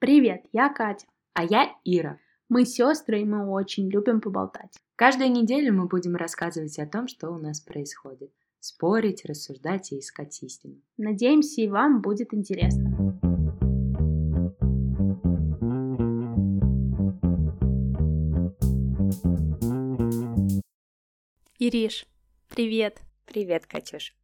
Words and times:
Привет, 0.00 0.46
я 0.54 0.70
Катя. 0.70 1.06
А 1.34 1.44
я 1.44 1.76
Ира. 1.84 2.18
Мы 2.48 2.64
сестры, 2.64 3.20
и 3.20 3.24
мы 3.26 3.46
очень 3.50 3.90
любим 3.90 4.22
поболтать. 4.22 4.78
Каждую 4.96 5.30
неделю 5.30 5.74
мы 5.74 5.88
будем 5.88 6.16
рассказывать 6.16 6.78
о 6.78 6.86
том, 6.86 7.06
что 7.06 7.28
у 7.28 7.36
нас 7.36 7.60
происходит. 7.60 8.32
Спорить, 8.60 9.26
рассуждать 9.26 9.92
и 9.92 9.98
искать 9.98 10.42
истину. 10.42 10.80
Надеемся, 10.96 11.60
и 11.60 11.68
вам 11.68 12.00
будет 12.00 12.32
интересно. 12.32 12.96
Ириш, 21.58 22.06
привет. 22.48 23.02
Привет, 23.26 23.66
Катюш. 23.66 24.16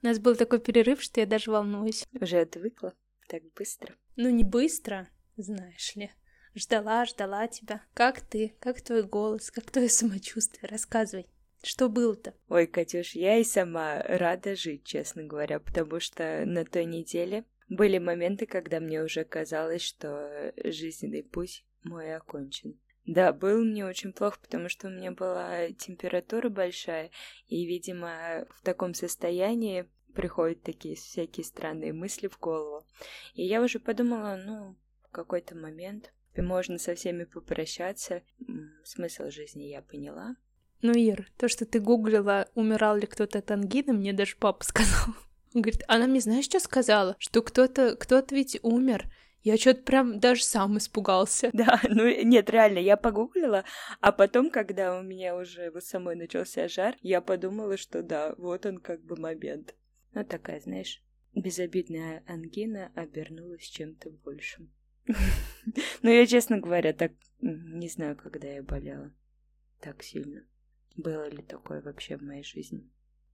У 0.00 0.06
нас 0.06 0.20
был 0.20 0.36
такой 0.36 0.60
перерыв, 0.60 1.02
что 1.02 1.18
я 1.18 1.26
даже 1.26 1.50
волнуюсь. 1.50 2.06
Уже 2.20 2.38
отвыкла? 2.38 2.94
Так 3.28 3.42
быстро? 3.56 3.96
Ну, 4.14 4.30
не 4.30 4.44
быстро, 4.44 5.08
знаешь 5.36 5.94
ли. 5.96 6.10
Ждала, 6.54 7.04
ждала 7.04 7.48
тебя. 7.48 7.82
Как 7.94 8.20
ты? 8.20 8.54
Как 8.60 8.80
твой 8.80 9.02
голос? 9.02 9.50
Как 9.50 9.70
твое 9.70 9.88
самочувствие? 9.88 10.68
Рассказывай. 10.70 11.26
Что 11.62 11.88
было-то? 11.88 12.34
Ой, 12.48 12.66
Катюш, 12.66 13.12
я 13.12 13.38
и 13.38 13.44
сама 13.44 14.02
рада 14.02 14.54
жить, 14.54 14.84
честно 14.84 15.24
говоря, 15.24 15.58
потому 15.58 15.98
что 15.98 16.44
на 16.44 16.64
той 16.64 16.84
неделе 16.84 17.44
были 17.68 17.98
моменты, 17.98 18.46
когда 18.46 18.80
мне 18.80 19.02
уже 19.02 19.24
казалось, 19.24 19.82
что 19.82 20.52
жизненный 20.62 21.22
путь 21.22 21.64
мой 21.82 22.14
окончен. 22.14 22.78
Да, 23.06 23.32
был 23.32 23.64
мне 23.64 23.84
очень 23.84 24.12
плохо, 24.12 24.38
потому 24.40 24.68
что 24.68 24.88
у 24.88 24.90
меня 24.90 25.10
была 25.10 25.70
температура 25.72 26.48
большая, 26.48 27.10
и, 27.48 27.66
видимо, 27.66 28.46
в 28.50 28.62
таком 28.62 28.94
состоянии 28.94 29.86
приходят 30.14 30.62
такие 30.62 30.96
всякие 30.96 31.44
странные 31.44 31.92
мысли 31.92 32.28
в 32.28 32.38
голову. 32.38 32.86
И 33.34 33.44
я 33.44 33.60
уже 33.62 33.78
подумала, 33.78 34.36
ну, 34.36 34.76
какой-то 35.14 35.56
момент 35.56 36.12
можно 36.36 36.78
со 36.78 36.94
всеми 36.94 37.24
попрощаться. 37.24 38.22
Смысл 38.84 39.30
жизни 39.30 39.64
я 39.64 39.80
поняла. 39.82 40.36
Ну, 40.82 40.92
Ир, 40.92 41.30
то, 41.38 41.48
что 41.48 41.64
ты 41.64 41.80
гуглила, 41.80 42.48
умирал 42.54 42.96
ли 42.96 43.06
кто-то 43.06 43.38
от 43.38 43.50
ангины, 43.50 43.92
мне 43.92 44.12
даже 44.12 44.36
папа 44.36 44.64
сказал. 44.64 45.14
Он 45.54 45.62
говорит, 45.62 45.82
она 45.88 46.06
мне 46.06 46.20
знаешь, 46.20 46.44
что 46.44 46.60
сказала? 46.60 47.16
Что 47.18 47.40
кто-то, 47.40 47.96
кто-то 47.96 48.34
ведь 48.34 48.58
умер. 48.62 49.10
Я 49.42 49.58
что-то 49.58 49.82
прям 49.82 50.20
даже 50.20 50.42
сам 50.42 50.78
испугался. 50.78 51.50
Да, 51.52 51.80
ну 51.88 52.08
нет, 52.24 52.50
реально, 52.50 52.78
я 52.78 52.96
погуглила, 52.96 53.64
а 54.00 54.10
потом, 54.10 54.50
когда 54.50 54.98
у 54.98 55.02
меня 55.02 55.36
уже 55.36 55.70
вот 55.70 55.84
самой 55.84 56.16
начался 56.16 56.66
жар, 56.66 56.96
я 57.02 57.20
подумала, 57.20 57.76
что 57.76 58.02
да, 58.02 58.34
вот 58.38 58.66
он 58.66 58.78
как 58.78 59.02
бы 59.02 59.16
момент. 59.16 59.74
Ну 60.14 60.24
такая, 60.24 60.60
знаешь, 60.60 61.02
безобидная 61.34 62.24
ангина 62.26 62.90
обернулась 62.94 63.64
чем-то 63.64 64.10
большим. 64.24 64.72
Но 66.02 66.10
я, 66.10 66.26
честно 66.26 66.58
говоря, 66.58 66.92
так 66.92 67.12
не 67.40 67.88
знаю, 67.88 68.16
когда 68.16 68.48
я 68.48 68.62
болела 68.62 69.12
так 69.80 70.02
сильно. 70.02 70.44
Было 70.96 71.28
ли 71.28 71.42
такое 71.42 71.82
вообще 71.82 72.16
в 72.16 72.22
моей 72.22 72.44
жизни? 72.44 72.90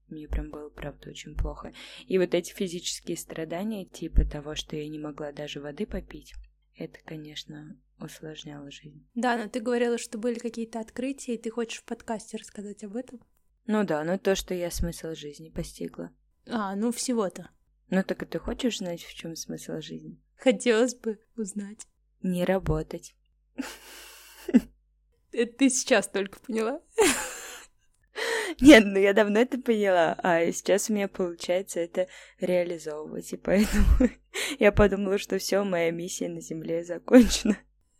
Мне 0.09 0.27
прям 0.27 0.49
было, 0.49 0.69
правда, 0.69 1.09
очень 1.09 1.35
плохо. 1.35 1.73
И 2.07 2.17
вот 2.17 2.33
эти 2.33 2.53
физические 2.53 3.15
страдания, 3.15 3.85
типа 3.85 4.25
того, 4.25 4.55
что 4.55 4.75
я 4.75 4.87
не 4.89 4.99
могла 4.99 5.31
даже 5.31 5.61
воды 5.61 5.85
попить, 5.85 6.33
это, 6.75 6.99
конечно, 7.05 7.79
усложняло 7.99 8.69
жизнь. 8.71 9.07
Да, 9.15 9.37
но 9.37 9.47
ты 9.47 9.61
говорила, 9.61 9.97
что 9.97 10.17
были 10.17 10.39
какие-то 10.39 10.81
открытия, 10.81 11.35
и 11.35 11.37
ты 11.37 11.49
хочешь 11.49 11.79
в 11.79 11.85
подкасте 11.85 12.37
рассказать 12.37 12.83
об 12.83 12.97
этом? 12.97 13.21
Ну 13.67 13.85
да, 13.85 14.03
но 14.03 14.17
то, 14.17 14.35
что 14.35 14.53
я 14.53 14.71
смысл 14.71 15.13
жизни 15.13 15.49
постигла. 15.49 16.11
А, 16.47 16.75
ну 16.75 16.91
всего-то. 16.91 17.49
Ну 17.89 18.03
так 18.03 18.23
и 18.23 18.25
ты 18.25 18.39
хочешь 18.39 18.79
знать, 18.79 19.01
в 19.01 19.13
чем 19.13 19.35
смысл 19.35 19.79
жизни? 19.79 20.19
Хотелось 20.41 20.95
бы 20.95 21.19
узнать. 21.37 21.85
Не 22.23 22.45
работать. 22.45 23.15
Это 25.31 25.53
ты 25.53 25.69
сейчас 25.69 26.07
только 26.07 26.39
поняла? 26.39 26.81
Нет, 28.59 28.83
ну 28.85 28.97
я 28.97 29.13
давно 29.13 29.39
это 29.39 29.57
поняла, 29.59 30.17
а 30.21 30.51
сейчас 30.51 30.89
у 30.89 30.93
меня 30.93 31.07
получается 31.07 31.79
это 31.79 32.07
реализовывать, 32.39 33.31
и 33.31 33.37
поэтому 33.37 33.85
я 34.59 34.73
подумала, 34.73 35.17
что 35.17 35.37
все, 35.37 35.63
моя 35.63 35.89
миссия 35.91 36.27
на 36.27 36.41
Земле 36.41 36.83
закончена. 36.83 37.57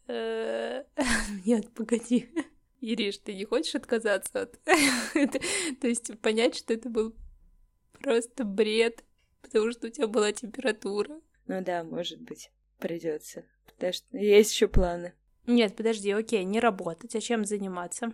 Нет, 0.08 1.73
погоди. 1.73 2.29
Ириш, 2.81 3.19
ты 3.19 3.34
не 3.34 3.46
хочешь 3.46 3.75
отказаться 3.75 4.41
от... 4.41 4.59
То 5.79 5.88
есть 5.88 6.19
понять, 6.19 6.58
что 6.58 6.73
это 6.73 6.90
был 6.90 7.16
просто 7.94 8.44
бред, 8.44 9.06
потому 9.41 9.72
что 9.72 9.88
у 9.88 9.90
тебя 9.90 10.08
была 10.08 10.34
температура. 10.34 11.22
Ну 11.51 11.62
да, 11.62 11.84
может 11.84 12.22
быть, 12.22 12.50
придется. 12.79 13.44
Потому 13.66 13.91
что 13.91 14.17
есть 14.17 14.53
еще 14.53 14.69
планы. 14.69 15.13
Нет, 15.47 15.75
подожди, 15.75 16.09
окей, 16.12 16.45
не 16.45 16.62
работать, 16.62 17.13
а 17.13 17.19
чем 17.19 17.44
заниматься? 17.44 18.13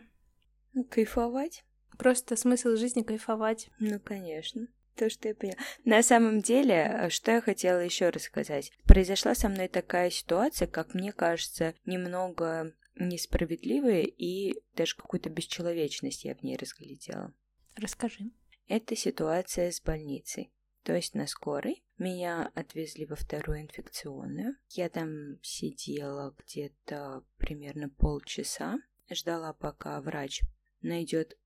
Ну, 0.74 0.84
кайфовать. 0.84 1.64
Просто 2.00 2.36
смысл 2.36 2.76
жизни 2.78 3.04
кайфовать. 3.04 3.70
Ну, 3.78 4.00
конечно. 4.00 4.68
То, 4.96 5.08
что 5.12 5.28
я 5.28 5.36
поняла. 5.36 5.58
На 5.86 6.02
самом 6.02 6.42
деле, 6.42 7.10
что 7.12 7.30
я 7.30 7.42
хотела 7.42 7.78
еще 7.78 8.10
рассказать. 8.10 8.72
Произошла 8.86 9.36
со 9.36 9.50
мной 9.50 9.68
такая 9.68 10.10
ситуация, 10.10 10.68
как 10.68 10.96
мне 10.96 11.12
кажется, 11.12 11.76
немного 11.86 12.74
несправедливая 12.96 14.02
и 14.02 14.56
даже 14.74 14.96
какую-то 14.96 15.30
бесчеловечность 15.30 16.26
я 16.26 16.34
в 16.34 16.42
ней 16.42 16.58
разглядела. 16.58 17.36
Расскажи. 17.76 18.32
Это 18.68 18.96
ситуация 18.96 19.72
с 19.72 19.80
больницей. 19.80 20.52
То 20.82 20.96
есть 20.96 21.14
на 21.14 21.28
скорой 21.28 21.84
меня 21.98 22.52
отвезли 22.56 23.06
во 23.06 23.16
вторую 23.16 23.62
инфекционную. 23.62 24.56
Я 24.70 24.90
там 24.90 25.42
сидела 25.42 26.36
где-то 26.38 27.24
примерно 27.38 27.90
полчаса, 27.90 28.80
ждала, 29.10 29.54
пока 29.54 30.00
врач 30.02 30.42
найдет 30.82 31.38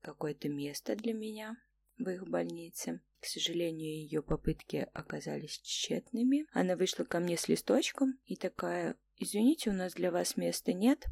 какое-то 0.00 0.48
место 0.48 0.96
для 0.96 1.12
меня 1.12 1.56
в 1.98 2.08
их 2.08 2.26
больнице. 2.28 3.00
К 3.20 3.26
сожалению, 3.26 3.92
ее 3.92 4.22
попытки 4.22 4.88
оказались 4.94 5.60
тщетными. 5.60 6.46
Она 6.52 6.76
вышла 6.76 7.04
ко 7.04 7.20
мне 7.20 7.36
с 7.36 7.48
листочком 7.48 8.18
и 8.24 8.36
такая, 8.36 8.96
извините, 9.16 9.70
у 9.70 9.74
нас 9.74 9.92
для 9.92 10.10
вас 10.10 10.36
места 10.38 10.72
нет, 10.72 11.04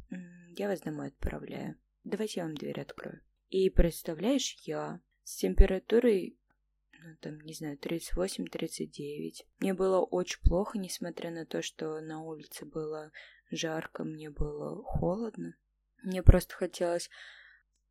я 0.57 0.69
вас 0.69 0.81
домой 0.81 1.09
отправляю. 1.09 1.77
Давайте 2.05 2.41
я 2.41 2.47
вам 2.47 2.55
дверь 2.55 2.81
открою. 2.81 3.21
И 3.51 3.69
представляешь, 3.69 4.57
я 4.63 5.01
с 5.25 5.37
температурой, 5.37 6.38
ну 7.03 7.17
там, 7.21 7.41
не 7.41 7.55
знаю, 7.55 7.79
38-39. 7.79 9.45
Мне 9.61 9.75
было 9.75 10.01
очень 10.01 10.41
плохо, 10.43 10.79
несмотря 10.79 11.31
на 11.31 11.47
то, 11.47 11.63
что 11.63 12.01
на 12.01 12.23
улице 12.23 12.65
было 12.65 13.13
жарко, 13.51 14.05
мне 14.05 14.31
было 14.31 14.83
холодно. 14.83 15.57
Мне 16.03 16.23
просто 16.23 16.55
хотелось 16.55 17.11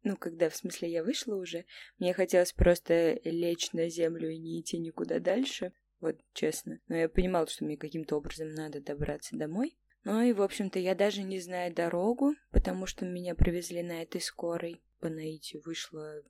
ну, 0.04 0.16
когда, 0.16 0.50
в 0.50 0.56
смысле, 0.56 0.90
я 0.90 1.04
вышла 1.04 1.36
уже, 1.36 1.66
мне 2.00 2.14
хотелось 2.14 2.54
просто 2.54 3.20
лечь 3.24 3.74
на 3.74 3.90
землю 3.90 4.30
и 4.30 4.38
не 4.38 4.62
идти 4.62 4.78
никуда 4.78 5.20
дальше, 5.20 5.74
вот 6.00 6.20
честно. 6.34 6.80
Но 6.88 6.96
я 6.96 7.10
понимала, 7.10 7.48
что 7.48 7.66
мне 7.66 7.78
каким-то 7.78 8.16
образом 8.16 8.54
надо 8.54 8.80
добраться 8.80 9.36
домой. 9.36 9.78
Ну 10.04 10.22
и, 10.22 10.32
в 10.32 10.42
общем-то, 10.42 10.80
я 10.80 10.96
даже 10.96 11.24
не 11.24 11.40
знаю 11.40 11.74
дорогу, 11.74 12.36
потому 12.52 12.86
что 12.86 13.06
меня 13.06 13.36
привезли 13.36 13.84
на 13.84 14.02
этой 14.04 14.22
скорой. 14.22 14.82
По 15.00 15.10
наитию 15.10 15.62
вышла 15.66 16.24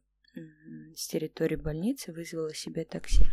с 0.96 1.08
территории 1.08 1.56
больницы, 1.56 2.12
вызвала 2.12 2.54
себе 2.54 2.86
такси. 2.86 3.26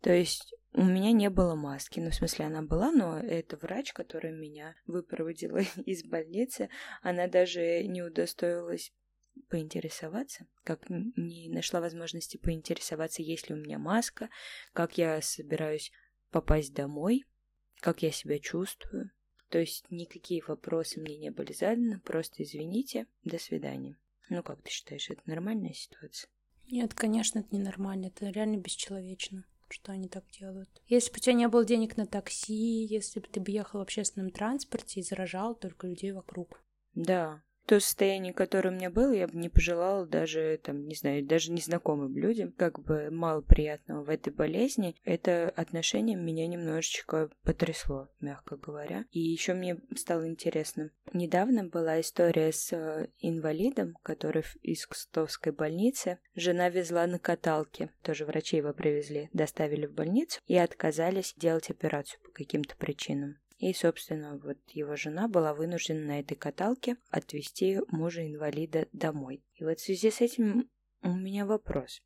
То 0.00 0.12
есть 0.12 0.54
у 0.74 0.82
меня 0.82 1.12
не 1.12 1.30
было 1.30 1.54
маски, 1.54 2.00
ну, 2.00 2.10
в 2.10 2.14
смысле, 2.14 2.46
она 2.46 2.62
была, 2.62 2.90
но 2.90 3.18
это 3.18 3.56
врач, 3.56 3.92
который 3.92 4.32
меня 4.32 4.74
выпроводила 4.86 5.58
из 5.86 6.04
больницы, 6.04 6.68
она 7.02 7.26
даже 7.26 7.84
не 7.84 8.02
удостоилась 8.02 8.92
поинтересоваться, 9.48 10.46
как 10.62 10.88
не 10.88 11.48
нашла 11.48 11.80
возможности 11.80 12.36
поинтересоваться, 12.36 13.22
есть 13.22 13.48
ли 13.48 13.54
у 13.54 13.58
меня 13.58 13.78
маска, 13.78 14.28
как 14.72 14.98
я 14.98 15.20
собираюсь 15.22 15.92
попасть 16.30 16.74
домой, 16.74 17.24
как 17.80 18.02
я 18.02 18.10
себя 18.10 18.38
чувствую. 18.38 19.10
То 19.48 19.58
есть 19.58 19.86
никакие 19.90 20.42
вопросы 20.46 21.00
мне 21.00 21.16
не 21.16 21.30
были 21.30 21.52
заданы, 21.52 22.00
просто 22.00 22.42
извините, 22.42 23.06
до 23.22 23.38
свидания. 23.38 23.96
Ну 24.28 24.42
как 24.42 24.62
ты 24.62 24.70
считаешь, 24.70 25.10
это 25.10 25.22
нормальная 25.26 25.72
ситуация? 25.72 26.28
Нет, 26.70 26.94
конечно, 26.94 27.40
это 27.40 27.54
ненормально, 27.54 28.06
это 28.06 28.30
реально 28.30 28.56
бесчеловечно 28.56 29.44
что 29.74 29.92
они 29.92 30.08
так 30.08 30.24
делают. 30.30 30.70
Если 30.86 31.10
бы 31.10 31.16
у 31.16 31.20
тебя 31.20 31.34
не 31.34 31.48
было 31.48 31.64
денег 31.64 31.96
на 31.96 32.06
такси, 32.06 32.84
если 32.84 33.20
бы 33.20 33.26
ты 33.26 33.40
бы 33.40 33.50
ехал 33.50 33.80
в 33.80 33.82
общественном 33.82 34.30
транспорте 34.30 35.00
и 35.00 35.02
заражал 35.02 35.54
только 35.54 35.88
людей 35.88 36.12
вокруг. 36.12 36.62
Да, 36.94 37.42
то 37.66 37.80
состояние, 37.80 38.32
которое 38.32 38.70
у 38.70 38.72
меня 38.72 38.90
было, 38.90 39.12
я 39.12 39.26
бы 39.26 39.36
не 39.36 39.48
пожелала 39.48 40.06
даже, 40.06 40.60
там, 40.62 40.86
не 40.86 40.94
знаю, 40.94 41.24
даже 41.24 41.52
незнакомым 41.52 42.16
людям, 42.16 42.52
как 42.52 42.80
бы 42.80 43.10
мало 43.10 43.40
приятного 43.40 44.04
в 44.04 44.10
этой 44.10 44.32
болезни. 44.32 44.96
Это 45.04 45.52
отношение 45.56 46.16
меня 46.16 46.46
немножечко 46.46 47.30
потрясло, 47.42 48.08
мягко 48.20 48.56
говоря. 48.56 49.04
И 49.10 49.20
еще 49.20 49.54
мне 49.54 49.78
стало 49.96 50.28
интересно. 50.28 50.90
Недавно 51.12 51.64
была 51.64 52.00
история 52.00 52.52
с 52.52 52.72
э, 52.72 53.08
инвалидом, 53.18 53.96
который 54.02 54.44
из 54.62 54.86
Кустовской 54.86 55.52
больницы. 55.52 56.18
Жена 56.34 56.68
везла 56.68 57.06
на 57.06 57.18
каталке, 57.18 57.90
тоже 58.02 58.26
врачи 58.26 58.56
его 58.56 58.72
привезли, 58.72 59.30
доставили 59.32 59.86
в 59.86 59.92
больницу 59.92 60.40
и 60.46 60.56
отказались 60.56 61.34
делать 61.36 61.70
операцию 61.70 62.20
по 62.22 62.30
каким-то 62.30 62.76
причинам. 62.76 63.36
И, 63.58 63.72
собственно, 63.72 64.36
вот 64.36 64.58
его 64.70 64.96
жена 64.96 65.28
была 65.28 65.54
вынуждена 65.54 66.00
на 66.00 66.20
этой 66.20 66.34
каталке 66.34 66.96
отвезти 67.10 67.80
мужа-инвалида 67.88 68.88
домой. 68.92 69.42
И 69.54 69.64
вот 69.64 69.78
в 69.78 69.82
связи 69.82 70.10
с 70.10 70.20
этим 70.20 70.68
у 71.02 71.12
меня 71.12 71.44
вопрос. 71.44 72.02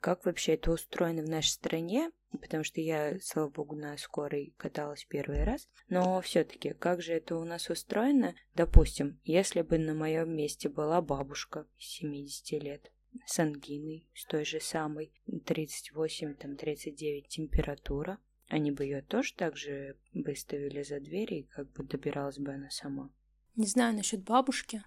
Как 0.00 0.24
вообще 0.24 0.54
это 0.54 0.70
устроено 0.70 1.22
в 1.22 1.28
нашей 1.28 1.48
стране? 1.48 2.10
Потому 2.30 2.62
что 2.64 2.80
я, 2.80 3.18
слава 3.20 3.48
богу, 3.48 3.74
на 3.74 3.96
скорой 3.96 4.54
каталась 4.56 5.06
первый 5.06 5.44
раз. 5.44 5.68
Но 5.88 6.20
все-таки, 6.20 6.74
как 6.74 7.00
же 7.00 7.14
это 7.14 7.36
у 7.36 7.44
нас 7.44 7.70
устроено? 7.70 8.34
Допустим, 8.54 9.20
если 9.24 9.62
бы 9.62 9.78
на 9.78 9.94
моем 9.94 10.36
месте 10.36 10.68
была 10.68 11.00
бабушка 11.00 11.66
70 11.78 12.62
лет, 12.62 12.92
с 13.26 13.38
ангиной, 13.38 14.10
с 14.14 14.26
той 14.26 14.44
же 14.44 14.60
самой, 14.60 15.12
38, 15.46 16.34
там, 16.34 16.56
39 16.56 17.28
температура, 17.28 18.18
они 18.54 18.70
бы 18.70 18.84
ее 18.84 19.02
тоже 19.02 19.34
так 19.34 19.56
же 19.56 19.96
выставили 20.12 20.84
за 20.84 21.00
дверь, 21.00 21.34
и 21.34 21.42
как 21.42 21.72
бы 21.72 21.82
добиралась 21.82 22.38
бы 22.38 22.52
она 22.52 22.70
сама. 22.70 23.10
Не 23.56 23.66
знаю 23.66 23.96
насчет 23.96 24.22
бабушки, 24.22 24.84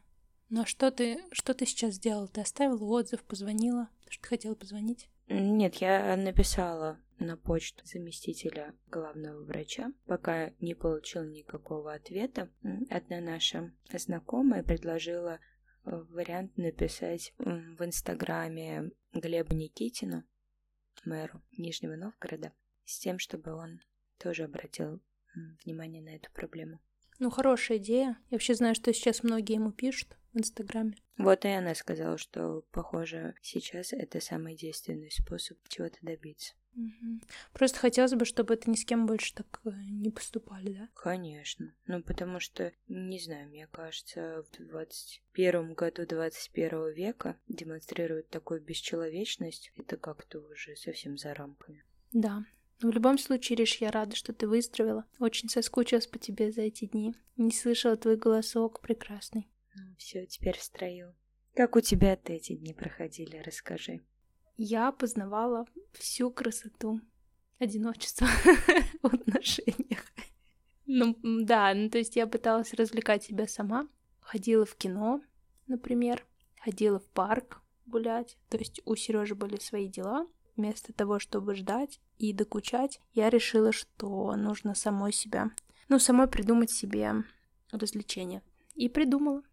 но 0.47 0.65
что 0.65 0.89
ты, 0.89 1.19
что 1.33 1.53
ты 1.53 1.65
сейчас 1.65 1.95
сделала? 1.95 2.29
Ты 2.29 2.39
оставила 2.39 2.81
отзыв, 2.85 3.25
позвонила? 3.25 3.89
Что 4.07 4.23
ты 4.23 4.29
хотела 4.29 4.55
позвонить? 4.55 5.09
Нет, 5.27 5.75
я 5.75 6.15
написала 6.15 6.97
на 7.19 7.35
почту 7.35 7.85
заместителя 7.85 8.73
главного 8.89 9.43
врача, 9.43 9.91
пока 10.05 10.53
не 10.61 10.73
получил 10.73 11.25
никакого 11.25 11.93
ответа. 11.93 12.49
Одна 12.89 13.19
наша 13.19 13.73
знакомая 13.91 14.63
предложила 14.63 15.39
э, 15.83 15.91
вариант 16.09 16.55
написать 16.55 17.33
в 17.37 17.83
Инстаграме 17.83 18.91
Глеба 19.11 19.53
Никитина, 19.53 20.25
мэру 21.03 21.41
Нижнего 21.57 21.97
Новгорода, 21.97 22.53
с 22.87 22.99
тем, 22.99 23.19
чтобы 23.19 23.53
он 23.53 23.81
тоже 24.17 24.45
обратил 24.45 24.99
внимание 25.63 26.01
на 26.01 26.15
эту 26.15 26.31
проблему. 26.31 26.79
Ну, 27.19 27.29
хорошая 27.29 27.77
идея. 27.77 28.17
Я 28.29 28.35
вообще 28.35 28.55
знаю, 28.55 28.75
что 28.75 28.93
сейчас 28.93 29.23
многие 29.23 29.55
ему 29.55 29.71
пишут 29.71 30.15
в 30.33 30.39
Инстаграме. 30.39 30.95
Вот 31.17 31.45
и 31.45 31.49
она 31.49 31.73
сказала, 31.73 32.17
что, 32.17 32.63
похоже, 32.71 33.33
сейчас 33.41 33.91
это 33.91 34.19
самый 34.19 34.55
действенный 34.55 35.09
способ 35.09 35.57
чего-то 35.67 35.97
добиться. 36.01 36.53
Угу. 36.75 37.21
Просто 37.53 37.79
хотелось 37.79 38.13
бы, 38.13 38.23
чтобы 38.23 38.53
это 38.53 38.69
ни 38.69 38.75
с 38.75 38.85
кем 38.85 39.07
больше 39.07 39.33
так 39.33 39.61
э, 39.65 39.71
не 39.89 40.11
поступали, 40.11 40.73
да? 40.73 40.89
Конечно. 40.93 41.73
Ну, 41.87 42.03
потому 42.03 42.39
что, 42.39 42.71
не 42.87 43.19
знаю, 43.19 43.49
мне 43.49 43.65
кажется, 43.65 44.43
в 44.51 44.63
21 44.63 45.73
году 45.73 46.05
21 46.05 46.93
века 46.93 47.35
демонстрируют 47.47 48.29
такую 48.29 48.61
бесчеловечность, 48.61 49.71
это 49.75 49.97
как-то 49.97 50.39
уже 50.39 50.75
совсем 50.75 51.17
за 51.17 51.33
рамками. 51.33 51.83
Да, 52.13 52.45
но 52.81 52.91
в 52.91 52.93
любом 52.93 53.17
случае, 53.17 53.57
Риш, 53.57 53.77
я 53.77 53.91
рада, 53.91 54.15
что 54.15 54.33
ты 54.33 54.47
выздоровела. 54.47 55.05
Очень 55.19 55.49
соскучилась 55.49 56.07
по 56.07 56.19
тебе 56.19 56.51
за 56.51 56.61
эти 56.61 56.85
дни. 56.85 57.15
Не 57.35 57.51
слышала 57.51 57.97
твой 57.97 58.17
голосок 58.17 58.81
прекрасный. 58.81 59.49
Ну, 59.75 59.95
все, 59.97 60.25
теперь 60.25 60.57
в 60.57 60.63
строю. 60.63 61.15
Как 61.55 61.75
у 61.75 61.81
тебя-то 61.81 62.33
эти 62.33 62.55
дни 62.55 62.73
проходили, 62.73 63.37
расскажи. 63.37 64.01
Я 64.57 64.91
познавала 64.91 65.65
всю 65.93 66.29
красоту 66.29 67.01
одиночества 67.57 68.27
в 69.01 69.13
отношениях. 69.13 70.03
Ну, 70.85 71.17
да, 71.23 71.73
ну 71.73 71.89
то 71.89 71.97
есть 71.97 72.15
я 72.15 72.27
пыталась 72.27 72.73
развлекать 72.73 73.23
себя 73.23 73.47
сама. 73.47 73.87
Ходила 74.19 74.65
в 74.65 74.75
кино, 74.75 75.21
например, 75.65 76.25
ходила 76.61 76.99
в 76.99 77.07
парк 77.07 77.61
гулять. 77.87 78.37
То 78.49 78.57
есть 78.57 78.81
у 78.85 78.95
Сережи 78.95 79.35
были 79.35 79.57
свои 79.59 79.87
дела. 79.87 80.27
Вместо 80.57 80.91
того, 80.91 81.19
чтобы 81.19 81.55
ждать 81.55 81.99
и 82.17 82.33
докучать, 82.33 82.99
я 83.13 83.29
решила, 83.29 83.71
что 83.71 84.35
нужно 84.35 84.73
самой 84.73 85.13
себя, 85.13 85.51
ну, 85.87 85.99
самой 85.99 86.27
придумать 86.27 86.71
себе 86.71 87.23
развлечение. 87.71 88.41
И 88.73 88.89
придумала. 88.89 89.43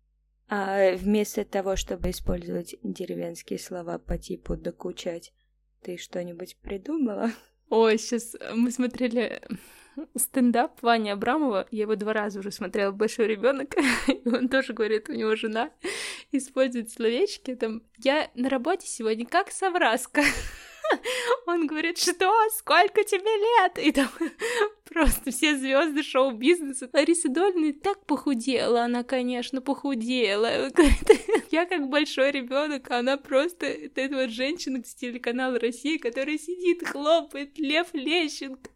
А 0.49 0.95
вместо 0.97 1.45
того, 1.45 1.77
чтобы 1.77 2.11
использовать 2.11 2.77
деревенские 2.83 3.59
слова 3.59 3.99
по 3.99 4.17
типу 4.17 4.57
«докучать», 4.57 5.35
ты 5.83 5.99
что-нибудь 5.99 6.57
придумала? 6.63 7.31
Ой, 7.69 7.99
сейчас 7.99 8.35
мы 8.55 8.71
смотрели 8.71 9.43
стендап 10.17 10.83
Вани 10.83 11.11
Абрамова. 11.11 11.67
Я 11.71 11.83
его 11.83 11.97
два 11.97 12.15
раза 12.15 12.41
уже 12.41 12.51
смотрела 12.51 12.93
«Большой 12.93 13.27
ребенок, 13.27 13.75
и 14.09 14.27
он 14.29 14.49
тоже 14.49 14.73
говорит, 14.73 15.09
у 15.09 15.13
него 15.13 15.37
жена 15.37 15.71
использует 16.33 16.91
словечки. 16.91 17.55
Там, 17.55 17.83
я 17.99 18.31
на 18.35 18.49
работе 18.49 18.87
сегодня 18.87 19.27
как 19.27 19.51
совраска. 19.51 20.23
Он 21.47 21.67
говорит, 21.67 21.99
что, 21.99 22.33
сколько 22.51 23.05
тебе 23.05 23.21
лет? 23.21 23.79
И 23.79 23.93
там 23.93 24.09
просто 24.85 25.31
все 25.31 25.57
звезды 25.57 26.03
шоу-бизнеса. 26.03 26.89
Лариса 26.93 27.29
Дольна 27.29 27.73
так 27.73 28.05
похудела, 28.07 28.83
она, 28.83 29.05
конечно, 29.05 29.61
похудела. 29.61 30.71
Я 31.51 31.67
как 31.67 31.89
большой 31.89 32.31
ребенок, 32.31 32.91
а 32.91 32.99
она 32.99 33.17
просто, 33.17 33.67
это 33.67 34.09
вот 34.15 34.31
женщина 34.31 34.83
с 34.85 34.95
телеканала 34.95 35.59
России, 35.59 35.99
которая 35.99 36.39
сидит, 36.39 36.87
хлопает, 36.87 37.59
Лев 37.59 37.89
Лещенко. 37.93 38.71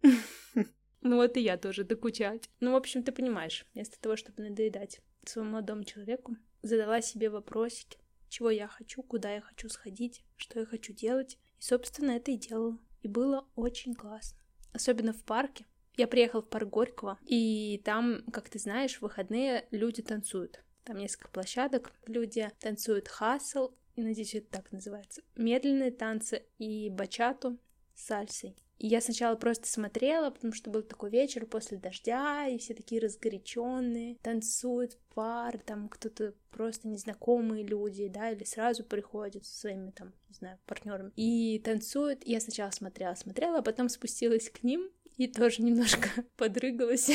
Ну 1.00 1.16
вот 1.16 1.36
и 1.36 1.40
я 1.40 1.56
тоже 1.56 1.84
докучать. 1.84 2.50
Ну, 2.60 2.72
в 2.72 2.76
общем, 2.76 3.02
ты 3.02 3.12
понимаешь, 3.12 3.64
вместо 3.72 4.00
того, 4.00 4.16
чтобы 4.16 4.42
надоедать 4.42 5.00
своему 5.24 5.52
молодому 5.52 5.84
человеку, 5.84 6.36
задала 6.62 7.00
себе 7.00 7.30
вопросики, 7.30 7.98
чего 8.28 8.50
я 8.50 8.66
хочу, 8.66 9.02
куда 9.02 9.32
я 9.34 9.40
хочу 9.40 9.68
сходить, 9.68 10.24
что 10.36 10.60
я 10.60 10.66
хочу 10.66 10.92
делать. 10.92 11.38
И, 11.58 11.62
собственно, 11.62 12.12
это 12.12 12.30
и 12.30 12.36
делала. 12.36 12.78
И 13.02 13.08
было 13.08 13.46
очень 13.54 13.94
классно. 13.94 14.38
Особенно 14.72 15.12
в 15.12 15.22
парке. 15.24 15.66
Я 15.96 16.06
приехала 16.06 16.42
в 16.42 16.48
парк 16.48 16.68
Горького, 16.68 17.18
и 17.26 17.82
там, 17.84 18.22
как 18.32 18.48
ты 18.48 18.60
знаешь, 18.60 18.98
в 18.98 19.02
выходные 19.02 19.66
люди 19.72 20.00
танцуют. 20.00 20.62
Там 20.84 20.96
несколько 20.96 21.28
площадок, 21.28 21.92
люди 22.06 22.48
танцуют 22.60 23.08
хасл, 23.08 23.72
и 23.96 24.02
надеюсь, 24.02 24.36
это 24.36 24.46
так 24.48 24.70
называется, 24.70 25.22
медленные 25.34 25.90
танцы 25.90 26.44
и 26.58 26.88
бачату 26.88 27.58
с 27.96 28.06
сальсой. 28.06 28.56
Я 28.80 29.00
сначала 29.00 29.34
просто 29.34 29.66
смотрела, 29.68 30.30
потому 30.30 30.52
что 30.52 30.70
был 30.70 30.82
такой 30.82 31.10
вечер 31.10 31.46
после 31.46 31.78
дождя, 31.78 32.46
и 32.46 32.58
все 32.58 32.74
такие 32.74 33.00
разгоряченные, 33.00 34.16
танцуют 34.22 34.96
пар, 35.14 35.58
там 35.58 35.88
кто-то 35.88 36.34
просто 36.50 36.86
незнакомые 36.86 37.64
люди, 37.64 38.08
да, 38.08 38.30
или 38.30 38.44
сразу 38.44 38.84
приходят 38.84 39.44
со 39.44 39.60
своими 39.60 39.90
там, 39.90 40.12
не 40.28 40.34
знаю, 40.36 40.58
партнерами 40.66 41.12
и 41.16 41.58
танцуют. 41.58 42.24
И 42.24 42.30
я 42.30 42.40
сначала 42.40 42.70
смотрела, 42.70 43.14
смотрела, 43.14 43.58
а 43.58 43.62
потом 43.62 43.88
спустилась 43.88 44.48
к 44.48 44.62
ним 44.62 44.88
и 45.16 45.26
тоже 45.26 45.62
немножко 45.62 46.08
подрыгалась, 46.36 47.10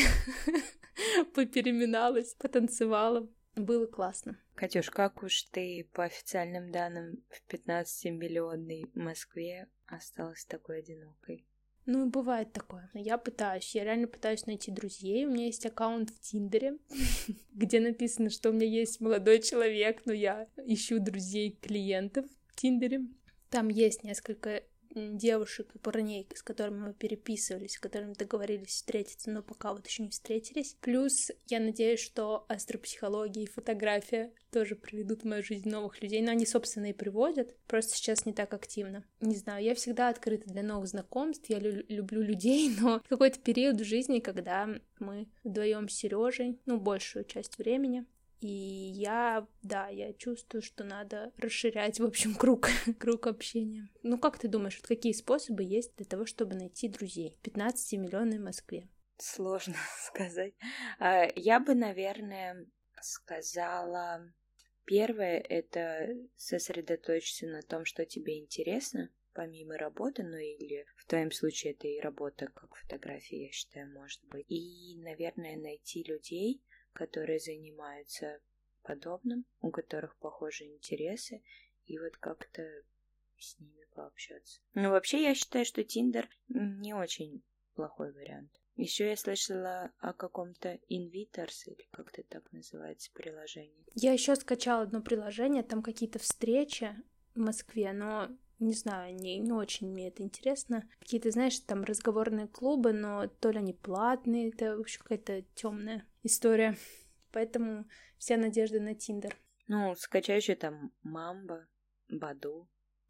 попереминалась, 1.34 2.34
потанцевала. 2.36 3.30
Было 3.56 3.86
классно. 3.86 4.38
Катюш, 4.56 4.90
как 4.90 5.24
уж 5.24 5.44
ты 5.44 5.88
по 5.94 6.04
официальным 6.04 6.72
данным 6.72 7.24
в 7.30 7.54
15-миллионной 7.54 8.90
Москве 8.96 9.70
осталась 9.86 10.46
такой 10.46 10.80
одинокой? 10.80 11.48
Ну, 11.86 12.10
бывает 12.10 12.54
такое. 12.54 12.90
Но 12.94 13.00
я 13.00 13.18
пытаюсь. 13.18 13.76
Я 13.76 13.84
реально 13.84 14.08
пытаюсь 14.08 14.46
найти 14.46 14.72
друзей. 14.72 15.26
У 15.26 15.32
меня 15.32 15.48
есть 15.48 15.66
аккаунт 15.66 16.12
в 16.12 16.20
Тиндере, 16.20 16.78
где 17.54 17.80
написано, 17.80 18.30
что 18.30 18.50
у 18.50 18.54
меня 18.54 18.68
есть 18.68 19.02
молодой 19.02 19.42
человек, 19.42 20.02
но 20.06 20.14
я 20.14 20.48
ищу 20.66 21.00
друзей 21.00 21.58
клиентов 21.62 22.26
в 22.48 22.56
Тиндере. 22.56 23.02
Там 23.50 23.68
есть 23.68 24.04
несколько 24.04 24.64
девушек 24.96 25.70
и 25.74 25.80
парней, 25.80 26.28
с 26.34 26.44
которыми 26.44 26.88
мы 26.88 26.94
переписывались, 26.94 27.74
с 27.74 27.80
которыми 27.80 28.14
договорились 28.14 28.70
встретиться, 28.70 29.32
но 29.32 29.42
пока 29.42 29.74
вот 29.74 29.88
еще 29.88 30.04
не 30.04 30.10
встретились. 30.10 30.76
Плюс 30.82 31.32
я 31.48 31.60
надеюсь, 31.60 32.00
что 32.00 32.46
астропсихология 32.48 33.44
и 33.44 33.50
фотография 33.50 34.32
тоже 34.52 34.76
приведут 34.76 35.24
в 35.24 35.28
мою 35.28 35.44
жизнь 35.44 35.70
новых 35.70 36.02
людей, 36.02 36.22
но 36.22 36.32
они, 36.32 36.46
собственно, 36.46 36.88
и 36.88 36.94
приводят, 36.94 37.56
просто 37.68 37.96
сейчас 37.96 38.26
не 38.26 38.34
так 38.34 38.54
активно. 38.54 39.04
Не 39.20 39.36
знаю, 39.36 39.64
я 39.64 39.74
всегда 39.76 40.10
открыта 40.10 40.50
для 40.50 40.64
новых 40.64 40.88
знакомств, 40.88 41.50
я 41.50 41.60
лю- 41.60 41.86
люблю 41.90 42.22
людей, 42.22 42.74
но 42.80 43.02
какой-то 43.10 43.40
период 43.40 43.80
в 43.80 43.84
жизни, 43.84 44.20
когда 44.20 44.70
мы 45.00 45.28
вдвоем 45.44 45.90
с 45.90 45.96
Сережей, 45.96 46.60
ну, 46.66 46.80
большую 46.80 47.26
часть 47.26 47.58
времени, 47.58 48.06
и 48.44 48.92
я, 48.94 49.48
да, 49.62 49.88
я 49.88 50.14
чувствую, 50.14 50.62
что 50.62 50.84
надо 50.84 51.32
расширять, 51.38 52.00
в 52.00 52.06
общем, 52.06 52.36
круг, 52.40 52.70
круг 53.00 53.28
общения. 53.28 53.90
Ну, 54.04 54.18
как 54.18 54.38
ты 54.38 54.48
думаешь, 54.48 54.78
вот 54.78 54.88
какие 54.88 55.14
способы 55.14 55.64
есть 55.64 55.96
для 55.96 56.06
того, 56.06 56.26
чтобы 56.26 56.56
найти 56.56 56.90
друзей 56.90 57.38
в 57.42 57.48
15-миллионной 57.48 58.40
Москве? 58.40 58.90
Сложно 59.18 59.76
сказать. 60.00 60.54
А, 61.00 61.28
я 61.36 61.60
бы, 61.60 61.76
наверное, 61.76 62.68
сказала... 63.02 64.34
Первое— 64.86 65.40
это 65.50 66.10
сосредоточиться 66.36 67.48
на 67.48 67.62
том, 67.62 67.86
что 67.86 68.06
тебе 68.06 68.38
интересно, 68.38 69.10
помимо 69.34 69.78
работы, 69.78 70.24
ну 70.24 70.36
или 70.38 70.86
в 70.98 71.06
твоем 71.06 71.32
случае 71.32 71.72
это 71.72 71.88
и 71.88 72.02
работа 72.02 72.48
как 72.48 72.76
фотография, 72.76 73.46
я 73.46 73.52
считаю, 73.54 73.90
может 73.94 74.22
быть. 74.26 74.46
И, 74.50 74.98
наверное, 74.98 75.56
найти 75.56 76.04
людей, 76.04 76.62
которые 76.94 77.40
занимаются 77.40 78.40
подобным, 78.84 79.46
у 79.62 79.72
которых 79.72 80.16
похожие 80.18 80.74
интересы, 80.74 81.42
и 81.86 81.98
вот 81.98 82.18
как-то 82.18 82.64
с 83.38 83.60
ними 83.60 83.86
пообщаться. 83.94 84.62
Ну, 84.74 84.90
вообще, 84.90 85.22
я 85.22 85.36
считаю, 85.36 85.66
что 85.66 85.84
Тиндер 85.84 86.30
не 86.48 86.94
очень 86.94 87.44
плохой 87.76 88.12
вариант. 88.12 88.52
Еще 88.76 89.10
я 89.10 89.16
слышала 89.16 89.92
о 90.00 90.14
каком-то 90.14 90.80
Invitors, 90.90 91.66
или 91.68 91.88
как 91.92 92.10
это 92.18 92.24
так 92.28 92.52
называется, 92.52 93.12
приложении. 93.14 93.86
Я 93.94 94.14
еще 94.14 94.36
скачала 94.36 94.84
одно 94.84 95.02
приложение, 95.02 95.64
там 95.64 95.84
какие-то 95.84 96.18
встречи 96.20 96.96
в 97.36 97.40
Москве, 97.40 97.94
но 97.94 98.30
не 98.64 98.74
знаю, 98.74 99.16
не, 99.16 99.38
не 99.40 99.52
очень 99.52 99.90
мне 99.90 100.08
это 100.08 100.24
интересно. 100.24 100.88
Какие-то, 101.00 101.32
знаешь, 101.32 101.60
там 101.60 101.84
разговорные 101.84 102.48
клубы, 102.48 102.94
но 102.94 103.28
то 103.28 103.52
ли 103.52 103.60
они 103.60 103.74
платные, 103.74 104.50
это 104.50 104.78
вообще 104.78 105.00
какая-то 105.00 105.44
темная 105.56 106.08
история. 106.24 106.78
Поэтому 107.32 107.86
вся 108.18 108.38
надежда 108.38 108.80
на 108.80 108.96
Тиндер. 108.96 109.36
Ну, 109.68 109.96
скачай 109.96 110.38
еще 110.38 110.56
там 110.56 110.92
Мамба, 111.04 111.68
Баду. 112.10 112.68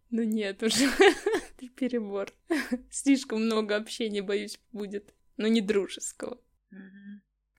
Ну 0.10 0.24
нет 0.24 0.62
уже, 0.62 0.86
перебор. 1.76 2.32
Слишком 2.92 3.46
много 3.46 3.76
общения, 3.76 4.22
боюсь, 4.22 4.60
будет 4.72 5.14
но 5.38 5.48
не 5.48 5.62
дружеского. 5.62 6.40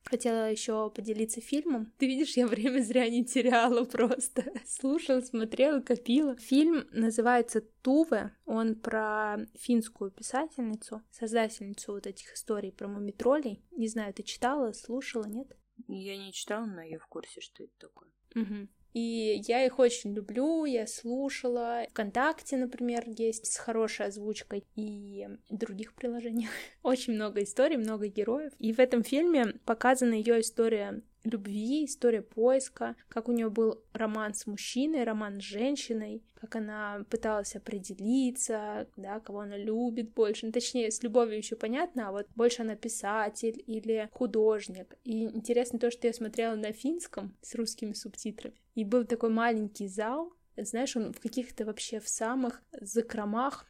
Хотела 0.04 0.50
еще 0.50 0.90
поделиться 0.90 1.40
фильмом. 1.40 1.92
Ты 1.99 2.06
видишь, 2.06 2.37
я 2.37 2.46
время 2.46 2.80
зря 2.80 3.08
не 3.08 3.25
теряла 3.25 3.84
просто. 3.84 4.44
Слушала, 4.66 5.20
смотрела, 5.20 5.80
копила. 5.80 6.37
Фильм 6.37 6.87
называется 6.92 7.62
Туве. 7.82 8.37
Он 8.44 8.75
про 8.75 9.38
финскую 9.54 10.11
писательницу, 10.11 11.02
создательницу 11.11 11.92
вот 11.92 12.06
этих 12.06 12.34
историй 12.34 12.73
про 12.73 12.87
мумитролей. 12.88 13.64
Не 13.73 13.88
знаю, 13.88 14.12
ты 14.12 14.23
читала, 14.23 14.73
слушала, 14.73 15.25
нет? 15.25 15.56
Я 15.88 16.16
не 16.16 16.32
читала, 16.32 16.66
но 16.66 16.82
я 16.82 16.99
в 16.99 17.06
курсе, 17.06 17.40
что 17.40 17.64
это 17.64 17.73
такое. 17.78 18.11
Угу. 18.34 18.68
И 18.95 19.43
я 19.49 19.67
их 19.67 19.81
очень 19.81 20.15
люблю, 20.15 20.65
я 20.65 20.87
слушала. 20.87 21.85
Вконтакте, 21.91 22.57
например, 22.57 23.03
есть 23.07 23.53
с 23.53 23.57
хорошей 23.57 24.07
озвучкой 24.07 24.65
и 24.77 25.27
других 25.51 25.95
приложениях. 25.95 26.51
Очень 26.85 27.15
много 27.15 27.43
историй, 27.43 27.77
много 27.77 28.07
героев. 28.07 28.53
И 28.61 28.73
в 28.73 28.79
этом 28.79 29.03
фильме 29.03 29.55
показана 29.65 30.15
ее 30.15 30.41
история 30.41 31.03
любви, 31.25 31.85
история 31.85 32.23
поиска, 32.23 32.97
как 33.09 33.28
у 33.28 33.33
нее 33.33 33.50
был 33.50 33.83
роман 33.93 34.35
с 34.35 34.47
мужчиной, 34.47 35.04
роман 35.04 35.40
с 35.40 35.45
женщиной, 35.45 36.23
как 36.35 36.57
она 36.57 37.04
пыталась 37.11 37.57
определиться, 37.57 38.87
да, 38.97 39.21
кого 39.21 39.40
она 39.40 39.57
любит 39.57 40.12
больше. 40.12 40.47
Ну, 40.47 40.52
точнее, 40.52 40.90
с 40.90 41.02
любовью 41.02 41.38
еще 41.38 41.57
понятно, 41.57 42.09
а 42.09 42.12
вот 42.12 42.26
больше 42.35 42.62
она 42.62 42.76
писатель 42.76 43.62
или 43.66 44.09
художник. 44.12 44.97
И 45.04 45.25
интересно 45.25 45.78
то, 45.78 45.90
что 45.90 46.07
я 46.07 46.12
смотрела 46.12 46.54
на 46.54 46.73
финском 46.73 47.37
с 47.40 47.54
русскими 47.54 47.93
субтитрами. 47.93 48.54
И 48.75 48.85
был 48.85 49.04
такой 49.04 49.31
маленький 49.31 49.88
зал, 49.88 50.33
знаешь, 50.57 50.97
он 50.97 51.12
в 51.12 51.21
каких-то 51.21 51.64
вообще 51.64 51.99
в 52.00 52.09
самых 52.09 52.62
закромах 52.81 53.66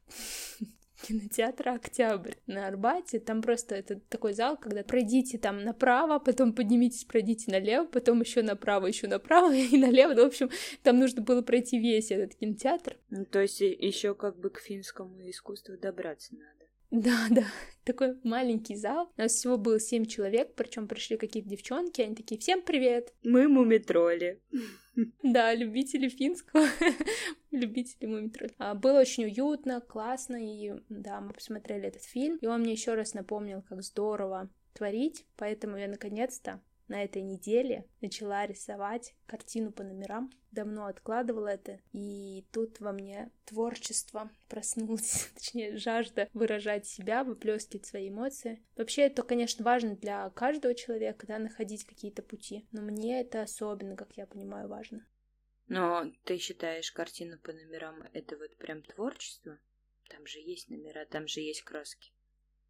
кинотеатра 1.02 1.72
«Октябрь» 1.72 2.34
на 2.46 2.66
Арбате. 2.66 3.20
Там 3.20 3.42
просто 3.42 3.74
это 3.74 4.00
такой 4.08 4.32
зал, 4.32 4.56
когда 4.56 4.82
пройдите 4.82 5.38
там 5.38 5.62
направо, 5.62 6.18
потом 6.18 6.52
поднимитесь, 6.52 7.04
пройдите 7.04 7.50
налево, 7.50 7.86
потом 7.86 8.20
еще 8.20 8.42
направо, 8.42 8.86
еще 8.86 9.06
направо 9.06 9.54
и 9.54 9.76
налево. 9.76 10.14
Ну, 10.14 10.24
в 10.24 10.26
общем, 10.26 10.50
там 10.82 10.98
нужно 10.98 11.22
было 11.22 11.42
пройти 11.42 11.78
весь 11.78 12.10
этот 12.10 12.34
кинотеатр. 12.36 12.96
Ну, 13.10 13.24
то 13.24 13.40
есть 13.40 13.60
еще 13.60 14.14
как 14.14 14.38
бы 14.38 14.50
к 14.50 14.60
финскому 14.60 15.28
искусству 15.28 15.76
добраться 15.76 16.34
надо. 16.34 16.63
Да, 16.94 17.26
да, 17.28 17.44
такой 17.84 18.16
маленький 18.22 18.76
зал. 18.76 19.10
У 19.16 19.20
нас 19.20 19.32
всего 19.32 19.58
было 19.58 19.80
семь 19.80 20.06
человек, 20.06 20.54
причем 20.54 20.86
пришли 20.86 21.16
какие-то 21.16 21.48
девчонки, 21.48 22.00
они 22.00 22.14
такие, 22.14 22.40
всем 22.40 22.62
привет. 22.62 23.12
Мы 23.24 23.48
мумитроли. 23.48 24.40
Да, 25.24 25.52
любители 25.52 26.08
финского, 26.08 26.68
любители 27.50 28.06
мумитроли. 28.06 28.52
А, 28.58 28.76
было 28.76 29.00
очень 29.00 29.24
уютно, 29.24 29.80
классно, 29.80 30.36
и 30.36 30.72
да, 30.88 31.20
мы 31.20 31.32
посмотрели 31.32 31.88
этот 31.88 32.04
фильм, 32.04 32.36
и 32.36 32.46
он 32.46 32.60
мне 32.60 32.74
еще 32.74 32.94
раз 32.94 33.12
напомнил, 33.12 33.62
как 33.62 33.82
здорово 33.82 34.48
творить, 34.72 35.26
поэтому 35.36 35.76
я 35.76 35.88
наконец-то 35.88 36.62
на 36.88 37.02
этой 37.02 37.22
неделе 37.22 37.86
начала 38.00 38.46
рисовать 38.46 39.14
картину 39.26 39.72
по 39.72 39.82
номерам. 39.82 40.30
Давно 40.50 40.86
откладывала 40.86 41.48
это, 41.48 41.80
и 41.92 42.46
тут 42.52 42.78
во 42.80 42.92
мне 42.92 43.30
творчество 43.44 44.30
проснулось, 44.48 45.30
точнее, 45.34 45.76
жажда 45.76 46.28
выражать 46.32 46.86
себя, 46.86 47.24
выплескивать 47.24 47.86
свои 47.86 48.08
эмоции. 48.08 48.62
Вообще, 48.76 49.02
это, 49.02 49.22
конечно, 49.22 49.64
важно 49.64 49.96
для 49.96 50.30
каждого 50.30 50.74
человека, 50.74 51.26
да, 51.26 51.38
находить 51.38 51.84
какие-то 51.84 52.22
пути, 52.22 52.66
но 52.72 52.82
мне 52.82 53.20
это 53.20 53.42
особенно, 53.42 53.96
как 53.96 54.16
я 54.16 54.26
понимаю, 54.26 54.68
важно. 54.68 55.06
Но 55.66 56.12
ты 56.24 56.38
считаешь 56.38 56.92
картину 56.92 57.38
по 57.38 57.52
номерам 57.52 58.02
это 58.12 58.36
вот 58.36 58.56
прям 58.56 58.82
творчество? 58.82 59.58
Там 60.10 60.26
же 60.26 60.38
есть 60.38 60.68
номера, 60.68 61.06
там 61.06 61.26
же 61.26 61.40
есть 61.40 61.62
краски. 61.62 62.12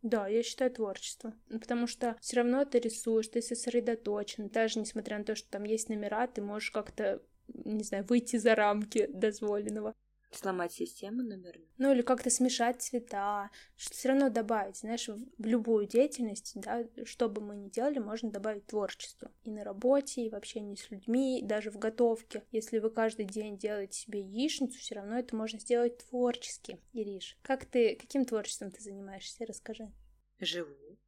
Да, 0.05 0.29
я 0.29 0.43
считаю 0.43 0.71
творчество. 0.71 1.33
Ну, 1.49 1.59
потому 1.59 1.87
что 1.87 2.17
все 2.21 2.37
равно 2.37 2.67
ты 2.67 2.79
рисуешь, 2.79 3.29
ты 3.29 3.41
сосредоточен. 3.41 4.51
Даже 4.51 4.79
несмотря 4.79 5.17
на 5.17 5.25
то, 5.25 5.35
что 5.35 5.49
там 5.49 5.65
есть 5.65 5.89
номера, 5.89 6.27
ты 6.27 6.43
можешь 6.43 6.71
как-то, 6.73 7.23
не 7.49 7.83
знаю, 7.85 8.05
выйти 8.05 8.37
за 8.37 8.55
рамки 8.55 9.07
дозволенного. 9.07 9.95
Сломать 10.35 10.73
систему 10.73 11.23
номерную. 11.23 11.69
Ну 11.79 11.93
или 11.93 12.03
как-то 12.03 12.31
смешать 12.31 12.83
цвета, 12.83 13.50
все 13.76 14.09
равно 14.09 14.31
добавить, 14.31 14.79
знаешь, 14.79 15.09
в 15.09 15.47
любую 15.47 15.87
деятельность, 15.87 16.53
да, 16.57 16.85
что 17.05 17.29
бы 17.29 17.41
мы 17.41 17.57
ни 17.57 17.69
делали, 17.69 17.99
можно 17.99 18.31
добавить 18.31 18.67
творчество. 18.67 19.31
И 19.45 19.50
на 19.50 19.64
работе, 19.64 20.26
и 20.26 20.31
в 20.31 20.35
общении 20.35 20.75
с 20.75 20.91
людьми, 20.91 21.41
и 21.41 21.45
даже 21.45 21.71
в 21.71 21.79
готовке. 21.79 22.43
Если 22.50 22.79
вы 22.79 22.91
каждый 22.91 23.26
день 23.26 23.57
делаете 23.57 23.99
себе 23.99 24.21
яичницу, 24.21 24.79
все 24.79 24.97
равно 24.97 25.19
это 25.19 25.37
можно 25.37 25.59
сделать 25.59 25.99
творчески. 25.99 26.81
Ириш, 26.93 27.38
как 27.43 27.64
ты, 27.64 27.97
каким 27.97 28.25
творчеством 28.25 28.71
ты 28.71 28.83
занимаешься? 28.83 29.47
Расскажи. 29.47 29.91
Живу 30.41 30.99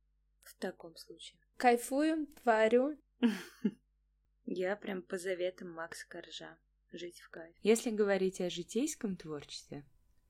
в 0.42 0.54
таком 0.54 0.96
случае. 0.96 1.40
Кайфую, 1.56 2.26
творю. 2.42 2.96
Я 4.44 4.76
прям 4.76 5.02
по 5.02 5.18
заветам 5.18 5.72
Макса 5.72 6.06
Коржа 6.08 6.56
жить 6.92 7.20
в 7.20 7.30
кайф. 7.30 7.54
Если 7.62 7.90
говорить 7.90 8.40
о 8.40 8.50
житейском 8.50 9.16
творчестве... 9.16 9.84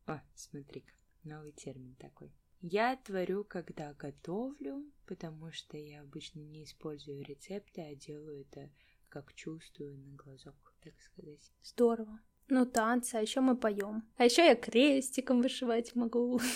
О, 0.07 0.21
смотри-ка, 0.35 0.93
новый 1.25 1.53
термин 1.53 1.95
такой. 1.97 2.33
Я 2.61 2.97
творю, 2.97 3.45
когда 3.45 3.93
готовлю, 3.95 4.85
потому 5.07 5.53
что 5.53 5.77
я 5.77 6.01
обычно 6.01 6.41
не 6.41 6.65
использую 6.65 7.25
рецепты, 7.25 7.83
а 7.83 7.95
делаю 7.95 8.41
это 8.41 8.71
как 9.09 9.35
чувствую 9.35 9.99
на 9.99 10.15
глазок, 10.15 10.75
так 10.83 10.95
сказать. 11.01 11.53
Здорово. 11.63 12.21
Ну, 12.49 12.65
танцы, 12.65 13.17
а 13.17 13.21
еще 13.21 13.41
мы 13.41 13.57
поем. 13.57 14.09
А 14.17 14.25
еще 14.25 14.45
я 14.45 14.55
крестиком 14.55 15.43
вышивать 15.43 15.95
могу. 15.95 16.41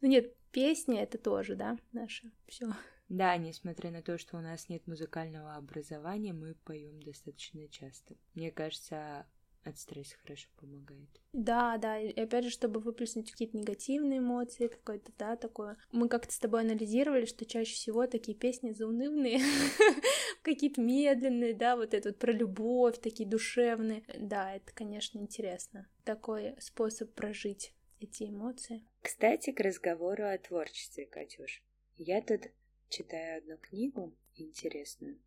Ну 0.00 0.10
нет, 0.10 0.36
песни 0.50 0.98
это 0.98 1.16
тоже, 1.16 1.56
да, 1.56 1.78
наше 1.92 2.30
все. 2.46 2.70
Да, 3.08 3.38
несмотря 3.38 3.90
на 3.90 4.02
то, 4.02 4.18
что 4.18 4.36
у 4.36 4.40
нас 4.40 4.68
нет 4.68 4.86
музыкального 4.86 5.54
образования, 5.54 6.34
мы 6.34 6.54
поем 6.56 7.02
достаточно 7.02 7.66
часто. 7.68 8.14
Мне 8.34 8.50
кажется, 8.50 9.26
от 9.64 9.78
стресса 9.78 10.16
хорошо 10.22 10.48
помогает. 10.56 11.08
Да, 11.32 11.78
да, 11.78 11.98
и 11.98 12.18
опять 12.20 12.44
же, 12.44 12.50
чтобы 12.50 12.80
выплеснуть 12.80 13.30
какие-то 13.30 13.56
негативные 13.56 14.18
эмоции, 14.18 14.68
какое-то, 14.68 15.10
да, 15.18 15.36
такое. 15.36 15.76
Мы 15.90 16.08
как-то 16.08 16.32
с 16.32 16.38
тобой 16.38 16.60
анализировали, 16.60 17.24
что 17.24 17.44
чаще 17.44 17.74
всего 17.74 18.06
такие 18.06 18.36
песни 18.36 18.72
заунывные, 18.72 19.40
какие-то 20.42 20.80
медленные, 20.80 21.54
да, 21.54 21.76
вот 21.76 21.94
это 21.94 22.10
вот 22.10 22.18
про 22.18 22.32
любовь, 22.32 22.98
такие 23.00 23.28
душевные. 23.28 24.04
Да, 24.18 24.54
это, 24.54 24.72
конечно, 24.72 25.18
интересно. 25.18 25.88
Такой 26.04 26.54
способ 26.60 27.12
прожить 27.14 27.74
эти 28.00 28.24
эмоции. 28.24 28.84
Кстати, 29.02 29.52
к 29.52 29.60
разговору 29.60 30.24
о 30.24 30.38
творчестве, 30.38 31.06
Катюш. 31.06 31.62
Я 31.96 32.20
тут 32.22 32.42
читаю 32.88 33.38
одну 33.38 33.56
книгу 33.56 34.14
интересную, 34.36 35.18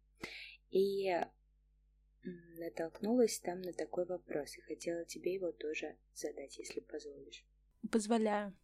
и 0.70 1.10
натолкнулась 2.58 3.40
там 3.40 3.62
на 3.62 3.74
такой 3.74 4.06
вопрос 4.06 4.58
и 4.58 4.62
хотела 4.62 5.06
тебе 5.06 5.34
его 5.34 5.52
тоже 5.52 5.96
задать, 6.14 6.58
если 6.58 6.80
позволишь. 6.82 7.46
Позволяю. 7.92 8.56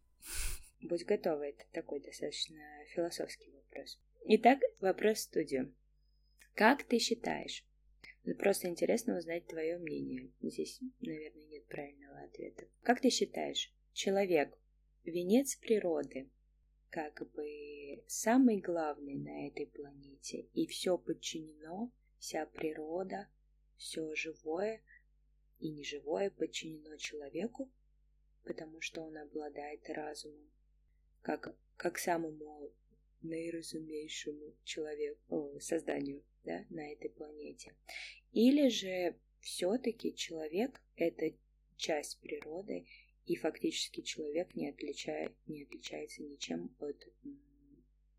Будь 0.80 1.04
готова, 1.04 1.42
это 1.42 1.64
такой 1.72 2.00
достаточно 2.00 2.56
философский 2.88 3.50
вопрос. 3.52 3.98
Итак, 4.26 4.60
вопрос 4.80 5.18
в 5.18 5.22
студию. 5.22 5.74
Как 6.54 6.84
ты 6.84 6.98
считаешь? 6.98 7.64
Ну, 8.24 8.34
просто 8.34 8.68
интересно 8.68 9.18
узнать 9.18 9.46
твое 9.46 9.78
мнение. 9.78 10.30
Здесь, 10.40 10.80
наверное, 11.00 11.46
нет 11.46 11.66
правильного 11.66 12.22
ответа. 12.22 12.66
Как 12.82 13.00
ты 13.00 13.10
считаешь, 13.10 13.72
человек— 13.92 14.58
венец 15.04 15.56
природы, 15.56 16.30
как 16.90 17.30
бы 17.32 18.02
самый 18.06 18.60
главный 18.60 19.16
на 19.16 19.46
этой 19.48 19.66
планете, 19.66 20.46
и 20.54 20.66
все 20.66 20.96
подчинено, 20.96 21.92
вся 22.18 22.46
природа— 22.46 23.28
все 23.76 24.14
живое 24.14 24.82
и 25.58 25.70
неживое 25.70 26.30
подчинено 26.30 26.96
человеку, 26.96 27.70
потому 28.44 28.80
что 28.80 29.02
он 29.02 29.16
обладает 29.16 29.88
разумом, 29.88 30.50
как, 31.22 31.56
как 31.76 31.98
самому 31.98 32.72
наиразумейшему 33.22 34.54
человеку, 34.64 35.58
созданию 35.60 36.22
да, 36.44 36.64
на 36.70 36.92
этой 36.92 37.10
планете. 37.10 37.74
Или 38.32 38.68
же 38.68 39.16
все-таки 39.40 40.14
человек— 40.14 40.80
это 40.96 41.34
часть 41.76 42.20
природы, 42.20 42.86
и 43.26 43.36
фактически 43.36 44.02
человек 44.02 44.54
не, 44.54 44.68
отличает, 44.68 45.32
не 45.46 45.62
отличается 45.62 46.22
ничем 46.22 46.74
от 46.78 47.08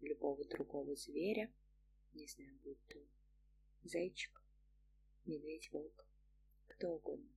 любого 0.01 0.43
другого 0.45 0.95
зверя, 0.95 1.51
не 2.13 2.27
знаю, 2.27 2.57
будь 2.63 2.83
то 2.87 2.97
зайчик, 3.83 4.41
медведь, 5.27 5.69
волк, 5.71 6.07
кто 6.67 6.93
угодно, 6.93 7.29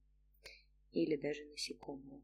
или 0.93 1.17
даже 1.17 1.45
насекомого. 1.45 2.23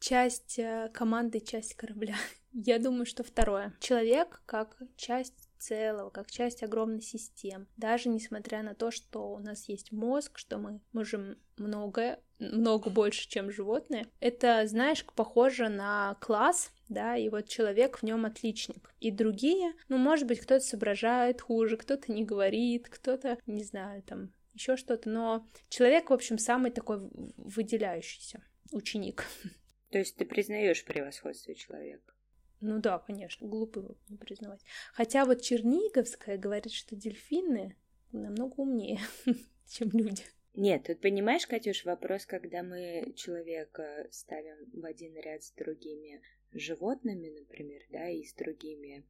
Часть 0.00 0.58
э, 0.58 0.90
команды, 0.92 1.40
часть 1.40 1.74
корабля. 1.76 2.16
Я 2.52 2.78
думаю, 2.78 3.06
что 3.06 3.24
второе. 3.24 3.74
Человек 3.80 4.42
как 4.44 4.76
часть 4.96 5.48
целого, 5.58 6.10
как 6.10 6.30
часть 6.30 6.62
огромной 6.62 7.00
системы. 7.00 7.66
Даже 7.78 8.10
несмотря 8.10 8.62
на 8.62 8.74
то, 8.74 8.90
что 8.90 9.32
у 9.32 9.38
нас 9.38 9.66
есть 9.66 9.92
мозг, 9.92 10.36
что 10.36 10.58
мы 10.58 10.80
можем 10.92 11.38
многое, 11.56 12.20
много 12.38 12.90
больше, 12.90 13.28
чем 13.28 13.50
животные, 13.50 14.06
это, 14.20 14.66
знаешь, 14.66 15.04
похоже 15.16 15.70
на 15.70 16.16
класс, 16.20 16.70
да, 16.90 17.16
и 17.16 17.30
вот 17.30 17.48
человек 17.48 17.98
в 17.98 18.02
нем 18.02 18.26
отличник. 18.26 18.94
И 19.00 19.10
другие, 19.10 19.72
ну, 19.88 19.96
может 19.96 20.28
быть, 20.28 20.40
кто-то 20.40 20.60
соображает 20.60 21.40
хуже, 21.40 21.78
кто-то 21.78 22.12
не 22.12 22.24
говорит, 22.24 22.88
кто-то, 22.90 23.38
не 23.46 23.64
знаю, 23.64 24.02
там, 24.02 24.32
еще 24.54 24.76
что-то, 24.76 25.08
но 25.08 25.46
человек, 25.68 26.10
в 26.10 26.12
общем, 26.12 26.38
самый 26.38 26.70
такой 26.70 26.98
выделяющийся 27.36 28.42
ученик. 28.72 29.26
То 29.90 29.98
есть 29.98 30.16
ты 30.16 30.24
признаешь 30.24 30.84
превосходство 30.84 31.54
человека? 31.54 32.14
Ну 32.60 32.80
да, 32.80 32.98
конечно, 32.98 33.46
глупо 33.46 33.96
не 34.08 34.16
признавать. 34.16 34.62
Хотя 34.92 35.24
вот 35.24 35.42
Черниговская 35.42 36.38
говорит, 36.38 36.72
что 36.72 36.96
дельфины 36.96 37.76
намного 38.10 38.54
умнее, 38.60 39.00
чем 39.68 39.90
люди. 39.90 40.24
Нет, 40.54 40.84
тут 40.86 41.00
понимаешь, 41.00 41.46
Катюш, 41.46 41.84
вопрос, 41.84 42.26
когда 42.26 42.62
мы 42.62 43.12
человека 43.16 44.06
ставим 44.10 44.70
в 44.72 44.84
один 44.84 45.16
ряд 45.16 45.42
с 45.42 45.50
другими 45.50 46.22
животными, 46.52 47.28
например, 47.28 47.82
да, 47.90 48.08
и 48.08 48.22
с 48.24 48.32
другими 48.34 49.04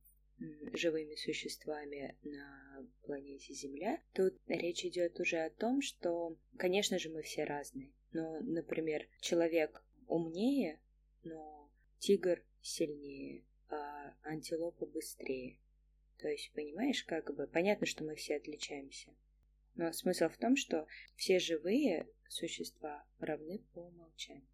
живыми 0.72 1.14
существами 1.14 2.16
на 2.22 2.86
планете 3.04 3.54
Земля, 3.54 4.00
тут 4.12 4.34
речь 4.46 4.84
идет 4.84 5.20
уже 5.20 5.38
о 5.38 5.50
том, 5.50 5.80
что, 5.80 6.36
конечно 6.56 6.98
же, 6.98 7.10
мы 7.10 7.22
все 7.22 7.44
разные. 7.44 7.92
Но, 8.12 8.40
например, 8.40 9.06
человек 9.20 9.84
умнее, 10.06 10.80
но 11.22 11.70
тигр 11.98 12.42
сильнее, 12.62 13.44
а 13.68 14.14
антилопа 14.22 14.86
быстрее. 14.86 15.58
То 16.18 16.28
есть, 16.28 16.52
понимаешь, 16.52 17.04
как 17.04 17.34
бы 17.34 17.46
понятно, 17.46 17.86
что 17.86 18.04
мы 18.04 18.14
все 18.14 18.36
отличаемся. 18.36 19.10
Но 19.74 19.92
смысл 19.92 20.28
в 20.28 20.36
том, 20.36 20.56
что 20.56 20.86
все 21.16 21.38
живые 21.38 22.08
существа 22.28 23.04
равны 23.18 23.60
по 23.72 23.80
умолчанию. 23.80 24.46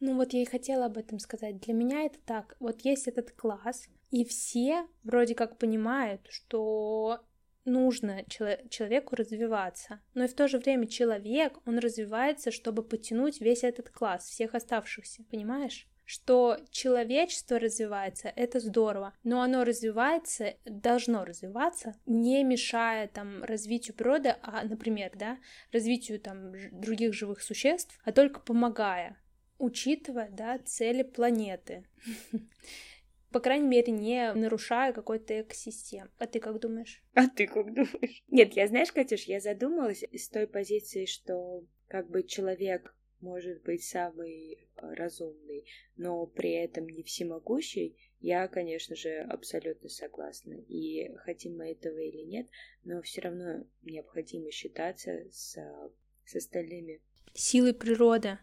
Ну 0.00 0.16
вот 0.16 0.32
я 0.32 0.42
и 0.42 0.44
хотела 0.44 0.86
об 0.86 0.98
этом 0.98 1.18
сказать. 1.18 1.60
Для 1.60 1.72
меня 1.72 2.02
это 2.02 2.18
так. 2.26 2.56
Вот 2.58 2.80
есть 2.82 3.06
этот 3.06 3.32
класс, 3.32 3.88
и 4.14 4.24
все 4.24 4.86
вроде 5.02 5.34
как 5.34 5.58
понимают, 5.58 6.20
что 6.30 7.18
нужно 7.64 8.24
человеку 8.28 9.16
развиваться. 9.16 10.00
Но 10.14 10.22
и 10.24 10.28
в 10.28 10.34
то 10.34 10.46
же 10.46 10.58
время 10.58 10.86
человек, 10.86 11.58
он 11.66 11.78
развивается, 11.78 12.52
чтобы 12.52 12.84
потянуть 12.84 13.40
весь 13.40 13.64
этот 13.64 13.90
класс, 13.90 14.28
всех 14.28 14.54
оставшихся, 14.54 15.24
понимаешь? 15.30 15.88
что 16.06 16.58
человечество 16.70 17.58
развивается, 17.58 18.30
это 18.36 18.60
здорово, 18.60 19.14
но 19.24 19.40
оно 19.40 19.64
развивается, 19.64 20.52
должно 20.66 21.24
развиваться, 21.24 21.94
не 22.04 22.44
мешая 22.44 23.08
там 23.08 23.42
развитию 23.42 23.96
природы, 23.96 24.36
а, 24.42 24.64
например, 24.64 25.12
да, 25.14 25.38
развитию 25.72 26.20
там 26.20 26.52
других 26.78 27.14
живых 27.14 27.40
существ, 27.40 27.98
а 28.04 28.12
только 28.12 28.40
помогая, 28.40 29.16
учитывая, 29.56 30.28
да, 30.28 30.58
цели 30.58 31.02
планеты. 31.02 31.86
По 33.34 33.40
крайней 33.40 33.66
мере, 33.66 33.92
не 33.92 34.32
нарушая 34.32 34.92
какой-то 34.92 35.40
экосистем. 35.40 36.08
А 36.18 36.28
ты 36.28 36.38
как 36.38 36.60
думаешь? 36.60 37.02
А 37.14 37.26
ты 37.26 37.48
как 37.48 37.74
думаешь? 37.74 38.22
Нет, 38.28 38.52
я 38.52 38.68
знаешь, 38.68 38.92
Катюш, 38.92 39.22
я 39.22 39.40
задумалась 39.40 40.04
с 40.04 40.28
той 40.28 40.46
позиции, 40.46 41.04
что 41.04 41.66
как 41.88 42.08
бы 42.08 42.22
человек 42.22 42.94
может 43.18 43.60
быть 43.64 43.82
самый 43.82 44.68
разумный, 44.76 45.66
но 45.96 46.24
при 46.26 46.52
этом 46.52 46.88
не 46.88 47.02
всемогущий, 47.02 47.96
я, 48.20 48.46
конечно 48.46 48.94
же, 48.94 49.18
абсолютно 49.28 49.88
согласна. 49.88 50.54
И 50.68 51.12
хотим 51.24 51.56
мы 51.56 51.72
этого 51.72 51.98
или 51.98 52.22
нет, 52.22 52.46
но 52.84 53.02
все 53.02 53.22
равно 53.22 53.66
необходимо 53.82 54.52
считаться 54.52 55.24
с, 55.32 55.58
с 56.24 56.36
остальными. 56.36 57.00
Силой 57.32 57.74
природы. 57.74 58.38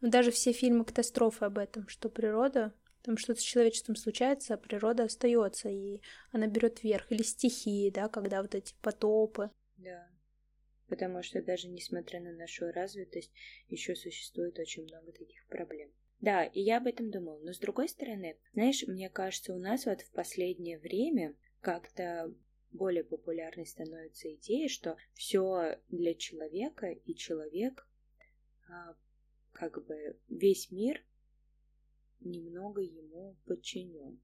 Ну, 0.00 0.10
даже 0.10 0.30
все 0.30 0.52
фильмы 0.52 0.84
катастрофы 0.84 1.44
об 1.44 1.58
этом, 1.58 1.88
что 1.88 2.08
природа, 2.08 2.72
там 3.08 3.16
что-то 3.16 3.40
с 3.40 3.44
человечеством 3.44 3.96
случается, 3.96 4.54
а 4.54 4.58
природа 4.58 5.04
остается, 5.04 5.68
и 5.68 6.00
она 6.30 6.46
берет 6.46 6.82
верх. 6.82 7.10
Или 7.10 7.22
стихии, 7.22 7.90
да, 7.90 8.08
когда 8.08 8.42
вот 8.42 8.54
эти 8.54 8.74
потопы. 8.82 9.50
Да 9.78 10.08
потому 10.88 11.22
что 11.22 11.42
даже 11.42 11.68
несмотря 11.68 12.20
на 12.20 12.32
нашу 12.32 12.70
развитость, 12.72 13.30
еще 13.68 13.94
существует 13.94 14.58
очень 14.58 14.84
много 14.84 15.12
таких 15.12 15.46
проблем. 15.46 15.90
Да, 16.20 16.44
и 16.44 16.60
я 16.60 16.78
об 16.78 16.86
этом 16.86 17.10
думала. 17.10 17.38
Но 17.40 17.52
с 17.52 17.58
другой 17.58 17.88
стороны, 17.88 18.38
знаешь, 18.54 18.84
мне 18.86 19.08
кажется, 19.08 19.54
у 19.54 19.58
нас 19.58 19.86
вот 19.86 20.00
в 20.00 20.10
последнее 20.10 20.78
время 20.78 21.34
как-то 21.60 22.34
более 22.72 23.04
популярной 23.04 23.66
становится 23.66 24.32
идея, 24.34 24.68
что 24.68 24.96
все 25.14 25.78
для 25.88 26.14
человека, 26.14 26.88
и 26.88 27.14
человек, 27.14 27.86
а, 28.68 28.96
как 29.52 29.84
бы 29.86 30.18
весь 30.28 30.70
мир 30.70 31.04
немного 32.20 32.80
ему 32.80 33.36
подчинен. 33.46 34.20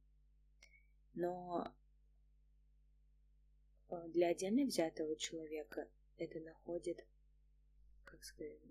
Но 1.14 1.74
а, 3.88 4.09
для 4.09 4.28
отдельно 4.28 4.64
взятого 4.64 5.16
человека 5.16 5.88
это 6.16 6.40
находит, 6.40 7.07
как 8.04 8.20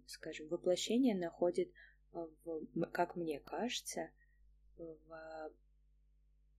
скажем, 0.07 0.47
воплощение 0.49 1.15
находит, 1.15 1.71
а, 2.12 2.27
в, 2.43 2.86
как 2.91 3.15
мне 3.15 3.39
кажется, 3.39 4.09
в 4.77 5.53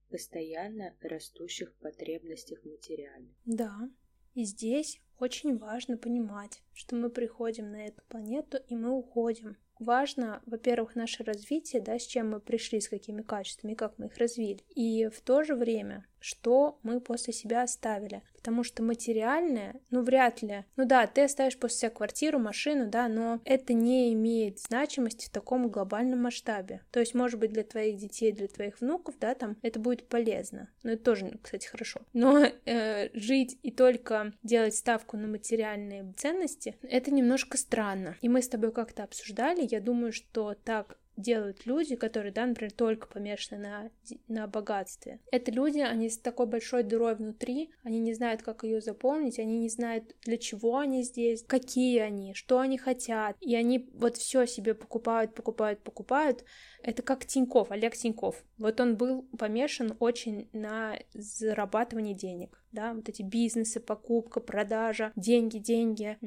постоянно 0.09 0.96
растущих 1.00 1.74
потребностях 1.77 2.64
материальных. 2.64 3.35
Да, 3.44 3.90
и 4.35 4.44
здесь 4.44 5.00
очень 5.18 5.59
важно 5.59 5.96
понимать, 5.96 6.62
что 6.72 6.96
мы 6.96 7.11
приходим 7.11 7.70
на 7.70 7.87
эту 7.87 8.03
планету 8.09 8.59
и 8.68 8.77
мы 8.77 8.90
уходим 8.90 9.57
важно, 9.85 10.42
во-первых, 10.47 10.97
наше 10.97 11.23
развитие, 11.23 11.81
да, 11.81 11.99
с 11.99 12.07
чем 12.07 12.31
мы 12.31 12.40
пришли, 12.40 12.81
с 12.81 12.88
какими 12.88 13.23
качествами, 13.23 13.75
как 13.75 13.99
мы 13.99 14.07
их 14.07 14.16
развили, 14.18 14.61
и 14.75 15.09
в 15.09 15.20
то 15.20 15.44
же 15.44 15.55
время, 15.55 16.07
что 16.18 16.79
мы 16.83 17.01
после 17.01 17.33
себя 17.33 17.62
оставили. 17.62 18.23
Потому 18.44 18.62
что 18.62 18.83
материальное, 18.83 19.80
ну, 19.88 20.02
вряд 20.02 20.42
ли. 20.42 20.66
Ну 20.76 20.85
да, 20.85 21.07
ты 21.07 21.22
оставишь 21.22 21.59
после 21.59 21.78
себя 21.78 21.90
квартиру, 21.90 22.38
машину, 22.38 22.90
да, 22.90 23.09
но 23.09 23.40
это 23.46 23.72
не 23.72 24.12
имеет 24.12 24.61
значимости 24.61 25.28
в 25.28 25.30
таком 25.30 25.70
глобальном 25.70 26.20
масштабе. 26.20 26.83
То 26.90 27.00
есть, 27.00 27.14
может 27.14 27.40
быть, 27.40 27.54
для 27.54 27.62
твоих 27.62 27.96
детей, 27.96 28.33
для 28.33 28.46
твоих 28.48 28.83
внуков, 28.83 29.14
да, 29.18 29.35
там 29.35 29.57
это 29.62 29.80
будет 29.80 30.07
полезно. 30.09 30.68
Но 30.83 30.90
это 30.90 31.02
тоже, 31.02 31.38
кстати, 31.42 31.66
хорошо. 31.66 32.02
Но 32.12 32.44
э, 32.44 33.09
жить 33.18 33.59
и 33.62 33.70
только 33.70 34.35
делать 34.42 34.74
ставку 34.74 35.16
на 35.16 35.26
материальные 35.26 36.12
ценности, 36.18 36.76
это 36.83 37.11
немножко 37.11 37.57
странно. 37.57 38.18
И 38.20 38.28
мы 38.28 38.42
с 38.42 38.48
тобой 38.48 38.72
как-то 38.72 39.04
обсуждали, 39.04 39.66
я 39.70 39.80
думаю, 39.80 40.12
что 40.12 40.54
так 40.64 40.98
делают 41.16 41.66
люди, 41.66 41.96
которые, 41.96 42.33
да, 42.33 42.46
например, 42.46 42.72
только 42.72 43.07
помешаны 43.07 43.61
на, 43.61 43.90
на 44.29 44.46
богатстве. 44.46 45.20
Это 45.31 45.50
люди, 45.50 45.79
они 45.79 46.09
с 46.11 46.18
такой 46.18 46.46
большой 46.46 46.83
дырой 46.83 47.14
внутри, 47.14 47.70
они 47.83 48.00
не 48.00 48.14
знают, 48.14 48.42
как 48.42 48.64
ее 48.64 48.81
заполнить, 48.81 49.38
они 49.38 49.59
не 49.59 49.68
знают, 49.68 50.14
для 50.22 50.38
чего 50.38 50.79
они 50.79 51.03
здесь, 51.03 51.44
какие 51.46 52.00
они, 52.00 52.35
что 52.35 52.59
они 52.59 52.79
хотят, 52.79 53.37
и 53.40 53.55
они 53.55 53.90
вот 53.94 54.16
все 54.16 54.46
себе 54.46 54.74
покупают, 54.74 55.35
покупают, 55.35 55.81
покупают. 55.81 56.44
Это 56.83 57.03
как 57.03 57.24
Тиньков, 57.24 57.70
Олег 57.70 57.94
Тиньков. 57.96 58.44
Вот 58.59 58.81
он 58.81 58.96
был 58.96 59.22
помешан 59.38 59.96
очень 60.00 60.48
на 60.53 60.98
зарабатывании 61.14 62.14
денег 62.14 62.61
да, 62.74 62.92
вот 62.92 63.08
эти 63.08 63.22
бизнесы, 63.22 63.80
покупка, 63.80 64.40
продажа, 64.40 65.12
деньги, 65.16 65.58
деньги, 65.58 66.18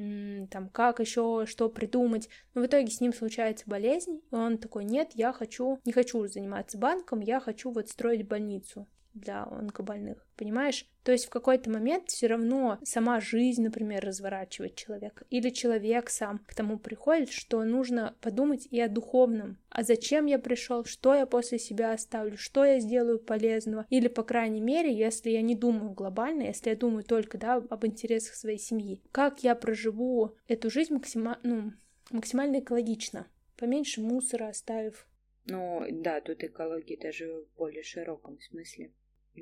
там, 0.50 0.68
как 0.70 1.00
еще 1.00 1.44
что 1.46 1.68
придумать. 1.68 2.28
Но 2.54 2.62
в 2.62 2.66
итоге 2.66 2.90
с 2.90 3.00
ним 3.00 3.12
случается 3.12 3.64
болезнь, 3.66 4.20
и 4.30 4.34
он 4.34 4.58
такой, 4.58 4.84
нет, 4.84 5.12
я 5.14 5.32
хочу, 5.32 5.78
не 5.84 5.92
хочу 5.92 6.26
заниматься 6.26 6.78
банком, 6.78 7.20
я 7.20 7.38
хочу 7.40 7.70
вот 7.70 7.88
строить 7.88 8.26
больницу 8.26 8.86
для 9.18 9.44
онкобольных, 9.44 10.26
понимаешь? 10.36 10.86
То 11.02 11.12
есть 11.12 11.26
в 11.26 11.30
какой-то 11.30 11.70
момент 11.70 12.10
все 12.10 12.26
равно 12.26 12.78
сама 12.82 13.20
жизнь, 13.20 13.62
например, 13.62 14.04
разворачивает 14.04 14.74
человека. 14.74 15.24
Или 15.30 15.50
человек 15.50 16.10
сам 16.10 16.40
к 16.46 16.54
тому 16.54 16.78
приходит, 16.78 17.30
что 17.30 17.64
нужно 17.64 18.14
подумать 18.20 18.68
и 18.70 18.80
о 18.80 18.88
духовном. 18.88 19.58
А 19.70 19.82
зачем 19.82 20.26
я 20.26 20.38
пришел, 20.38 20.84
что 20.84 21.14
я 21.14 21.24
после 21.24 21.58
себя 21.58 21.92
оставлю, 21.92 22.36
что 22.36 22.64
я 22.64 22.80
сделаю 22.80 23.18
полезного. 23.18 23.86
Или, 23.88 24.08
по 24.08 24.22
крайней 24.22 24.60
мере, 24.60 24.94
если 24.94 25.30
я 25.30 25.40
не 25.40 25.54
думаю 25.54 25.92
глобально, 25.92 26.42
если 26.42 26.70
я 26.70 26.76
думаю 26.76 27.04
только 27.04 27.38
да, 27.38 27.56
об 27.56 27.86
интересах 27.86 28.34
своей 28.34 28.58
семьи, 28.58 29.00
как 29.12 29.42
я 29.42 29.54
проживу 29.54 30.34
эту 30.46 30.70
жизнь 30.70 30.92
максима... 30.92 31.38
ну, 31.42 31.72
максимально 32.10 32.60
экологично, 32.60 33.26
поменьше 33.56 34.00
мусора 34.00 34.48
оставив. 34.48 35.06
Ну, 35.46 35.86
да, 35.90 36.20
тут 36.20 36.44
экология 36.44 36.98
даже 36.98 37.26
в 37.26 37.56
более 37.56 37.82
широком 37.82 38.38
смысле 38.40 38.92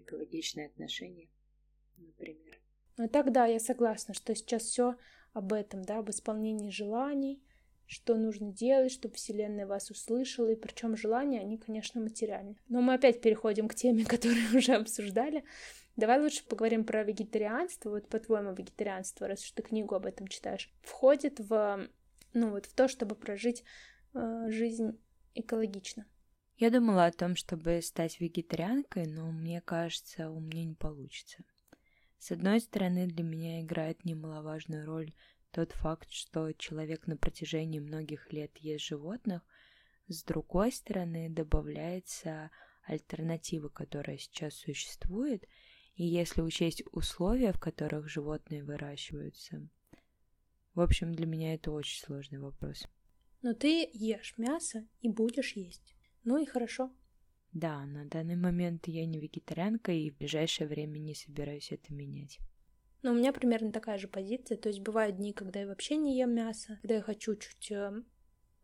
экологичные 0.00 0.66
отношения. 0.66 1.28
например. 1.96 2.60
Ну 2.98 3.08
так 3.08 3.32
да, 3.32 3.46
я 3.46 3.60
согласна, 3.60 4.14
что 4.14 4.34
сейчас 4.34 4.62
все 4.62 4.96
об 5.32 5.52
этом, 5.52 5.82
да, 5.82 5.98
об 5.98 6.10
исполнении 6.10 6.70
желаний, 6.70 7.42
что 7.86 8.16
нужно 8.16 8.52
делать, 8.52 8.90
чтобы 8.90 9.14
Вселенная 9.14 9.66
вас 9.66 9.90
услышала, 9.90 10.48
и 10.50 10.56
причем 10.56 10.96
желания, 10.96 11.40
они, 11.40 11.58
конечно, 11.58 12.00
материальны. 12.00 12.56
Но 12.68 12.80
мы 12.80 12.94
опять 12.94 13.20
переходим 13.20 13.68
к 13.68 13.74
теме, 13.74 14.04
которую 14.08 14.56
уже 14.56 14.72
обсуждали. 14.74 15.44
Давай 15.96 16.20
лучше 16.20 16.44
поговорим 16.46 16.84
про 16.84 17.04
вегетарианство. 17.04 17.90
Вот 17.90 18.08
по-твоему, 18.08 18.52
вегетарианство, 18.52 19.28
раз 19.28 19.42
уж 19.44 19.50
ты 19.52 19.62
книгу 19.62 19.94
об 19.94 20.06
этом 20.06 20.26
читаешь, 20.26 20.70
входит 20.82 21.38
в, 21.38 21.88
ну 22.32 22.50
вот 22.50 22.66
в 22.66 22.74
то, 22.74 22.88
чтобы 22.88 23.14
прожить 23.14 23.62
э, 24.14 24.46
жизнь 24.48 24.98
экологично. 25.34 26.06
Я 26.58 26.70
думала 26.70 27.04
о 27.04 27.12
том, 27.12 27.36
чтобы 27.36 27.82
стать 27.82 28.18
вегетарианкой, 28.18 29.06
но 29.06 29.30
мне 29.30 29.60
кажется, 29.60 30.30
у 30.30 30.40
меня 30.40 30.64
не 30.64 30.74
получится. 30.74 31.44
С 32.18 32.30
одной 32.32 32.60
стороны, 32.60 33.06
для 33.06 33.22
меня 33.22 33.60
играет 33.60 34.04
немаловажную 34.06 34.86
роль 34.86 35.12
тот 35.50 35.72
факт, 35.72 36.10
что 36.10 36.52
человек 36.52 37.06
на 37.06 37.16
протяжении 37.16 37.78
многих 37.78 38.32
лет 38.32 38.56
ест 38.58 38.86
животных, 38.86 39.42
с 40.08 40.22
другой 40.22 40.72
стороны 40.72 41.28
добавляется 41.28 42.50
альтернатива, 42.84 43.68
которая 43.68 44.16
сейчас 44.16 44.54
существует, 44.54 45.44
и 45.94 46.04
если 46.06 46.40
учесть 46.40 46.82
условия, 46.92 47.52
в 47.52 47.60
которых 47.60 48.08
животные 48.08 48.64
выращиваются. 48.64 49.68
В 50.74 50.80
общем, 50.80 51.12
для 51.12 51.26
меня 51.26 51.54
это 51.54 51.70
очень 51.70 52.02
сложный 52.02 52.38
вопрос. 52.38 52.86
Но 53.42 53.52
ты 53.52 53.88
ешь 53.92 54.34
мясо 54.38 54.86
и 55.00 55.08
будешь 55.08 55.52
есть. 55.52 55.95
Ну 56.26 56.38
и 56.38 56.44
хорошо. 56.44 56.90
Да, 57.52 57.86
на 57.86 58.04
данный 58.04 58.34
момент 58.34 58.88
я 58.88 59.06
не 59.06 59.20
вегетарианка 59.20 59.92
и 59.92 60.10
в 60.10 60.18
ближайшее 60.18 60.66
время 60.66 60.98
не 60.98 61.14
собираюсь 61.14 61.70
это 61.70 61.94
менять. 61.94 62.40
Но 63.02 63.12
у 63.12 63.14
меня 63.14 63.32
примерно 63.32 63.70
такая 63.70 63.96
же 63.96 64.08
позиция. 64.08 64.58
То 64.58 64.68
есть 64.68 64.80
бывают 64.80 65.16
дни, 65.16 65.32
когда 65.32 65.60
я 65.60 65.68
вообще 65.68 65.96
не 65.96 66.18
ем 66.18 66.34
мясо, 66.34 66.78
когда 66.82 66.96
я 66.96 67.02
хочу 67.02 67.36
чуть 67.36 67.70
э, 67.70 68.02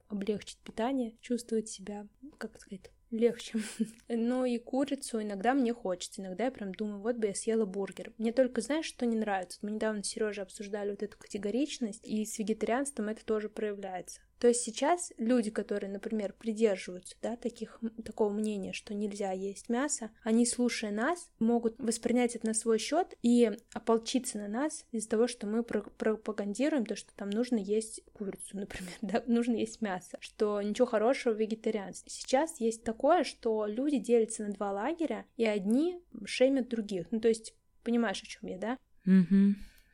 облегчить 0.09 0.59
питание, 0.59 1.17
чувствовать 1.21 1.69
себя, 1.69 2.09
как 2.37 2.59
сказать, 2.61 2.91
легче. 3.13 3.61
Но 4.09 4.45
и 4.45 4.59
курицу 4.59 5.23
иногда 5.23 5.55
мне 5.55 5.73
хочется. 5.73 6.21
Иногда 6.21 6.47
я 6.47 6.51
прям 6.51 6.75
думаю, 6.75 7.01
вот 7.01 7.15
бы 7.15 7.29
я 7.29 7.35
съела 7.35 7.65
бургер. 7.65 8.13
Мне 8.19 8.33
только, 8.33 8.61
знаешь, 8.61 8.87
что 8.87 9.07
не 9.07 9.17
нравится? 9.17 9.61
Мы 9.63 9.71
недавно 9.71 10.03
с 10.03 10.09
Сережей 10.09 10.43
обсуждали 10.43 10.91
вот 10.91 11.05
эту 11.05 11.17
категоричность, 11.17 12.05
и 12.05 12.25
с 12.25 12.41
вегетарианством 12.41 13.09
это 13.09 13.25
тоже 13.25 13.49
проявляется. 13.49 14.21
То 14.43 14.49
есть 14.49 14.63
сейчас 14.63 15.13
люди, 15.19 15.53
которые, 15.53 15.89
например, 15.89 16.35
придерживаются 16.37 17.15
да, 17.23 17.37
таких, 17.37 17.79
такого 18.05 18.33
мнения, 18.33 18.73
что 18.73 18.93
нельзя 18.93 19.31
есть 19.31 19.69
мясо, 19.69 20.11
они, 20.25 20.47
слушая 20.47 20.91
нас, 20.91 21.31
могут 21.39 21.79
воспринять 21.79 22.35
это 22.35 22.49
на 22.49 22.53
свой 22.53 22.81
счет 22.81 23.17
и 23.23 23.53
ополчиться 23.73 24.39
на 24.39 24.49
нас 24.49 24.85
из-за 24.91 25.11
того, 25.11 25.29
что 25.29 25.47
мы 25.47 25.63
пропагандируем 25.63 26.87
то, 26.87 26.97
что 26.97 27.15
там 27.15 27.31
нужно 27.31 27.55
есть 27.55 28.03
курицу, 28.15 28.43
например, 28.59 28.93
да, 29.01 29.23
нужно 29.29 29.55
есть 29.55 29.81
мясо, 29.81 30.19
что 30.19 30.61
ничего 30.61 30.89
хорошего 30.89 31.35
в 31.35 31.39
вегетарианстве. 31.39 32.11
Сейчас 32.11 32.59
есть 32.59 32.83
такое, 32.83 33.23
что 33.23 33.67
люди 33.67 33.99
делятся 33.99 34.43
на 34.43 34.53
два 34.53 34.73
лагеря, 34.73 35.25
и 35.37 35.45
одни 35.45 36.01
шеймят 36.25 36.69
других. 36.69 37.07
Ну, 37.13 37.21
то 37.21 37.29
есть, 37.29 37.55
понимаешь, 37.85 38.21
о 38.21 38.27
чем 38.27 38.49
я, 38.49 38.59
да? 38.59 38.79
Mm-hmm. 39.07 39.53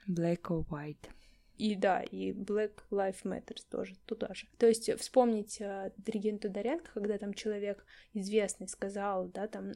Black 0.09 0.41
or 0.45 0.65
white. 0.71 1.18
И 1.59 1.75
да, 1.75 2.03
и 2.03 2.31
Black 2.31 2.73
Lives 2.91 3.25
Matter 3.25 3.57
тоже 3.69 3.97
туда 4.07 4.33
же. 4.33 4.47
То 4.59 4.67
есть 4.69 4.91
вспомнить 4.99 5.61
э, 5.61 5.91
Регину 6.07 6.39
Тодоренко, 6.39 6.93
когда 6.95 7.19
там 7.19 7.35
человек 7.35 7.85
известный 8.15 8.69
сказал, 8.69 9.27
да, 9.27 9.49
там 9.49 9.73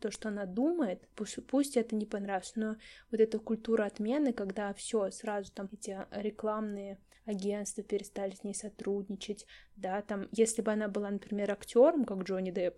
то, 0.00 0.10
что 0.10 0.28
она 0.28 0.44
думает, 0.44 1.08
пусть, 1.14 1.38
пусть 1.46 1.76
это 1.76 1.94
не 1.94 2.04
понравится, 2.04 2.54
но 2.56 2.76
вот 3.12 3.20
эта 3.20 3.38
культура 3.38 3.84
отмены, 3.84 4.32
когда 4.32 4.74
все 4.74 5.12
сразу 5.12 5.52
там 5.52 5.68
эти 5.72 5.96
рекламные 6.10 6.98
агентства 7.26 7.84
перестали 7.84 8.34
с 8.34 8.42
ней 8.42 8.54
сотрудничать, 8.54 9.46
да, 9.76 10.02
там, 10.02 10.28
если 10.32 10.62
бы 10.62 10.72
она 10.72 10.88
была, 10.88 11.10
например, 11.10 11.52
актером, 11.52 12.04
как 12.04 12.24
Джонни 12.24 12.50
Депп, 12.50 12.74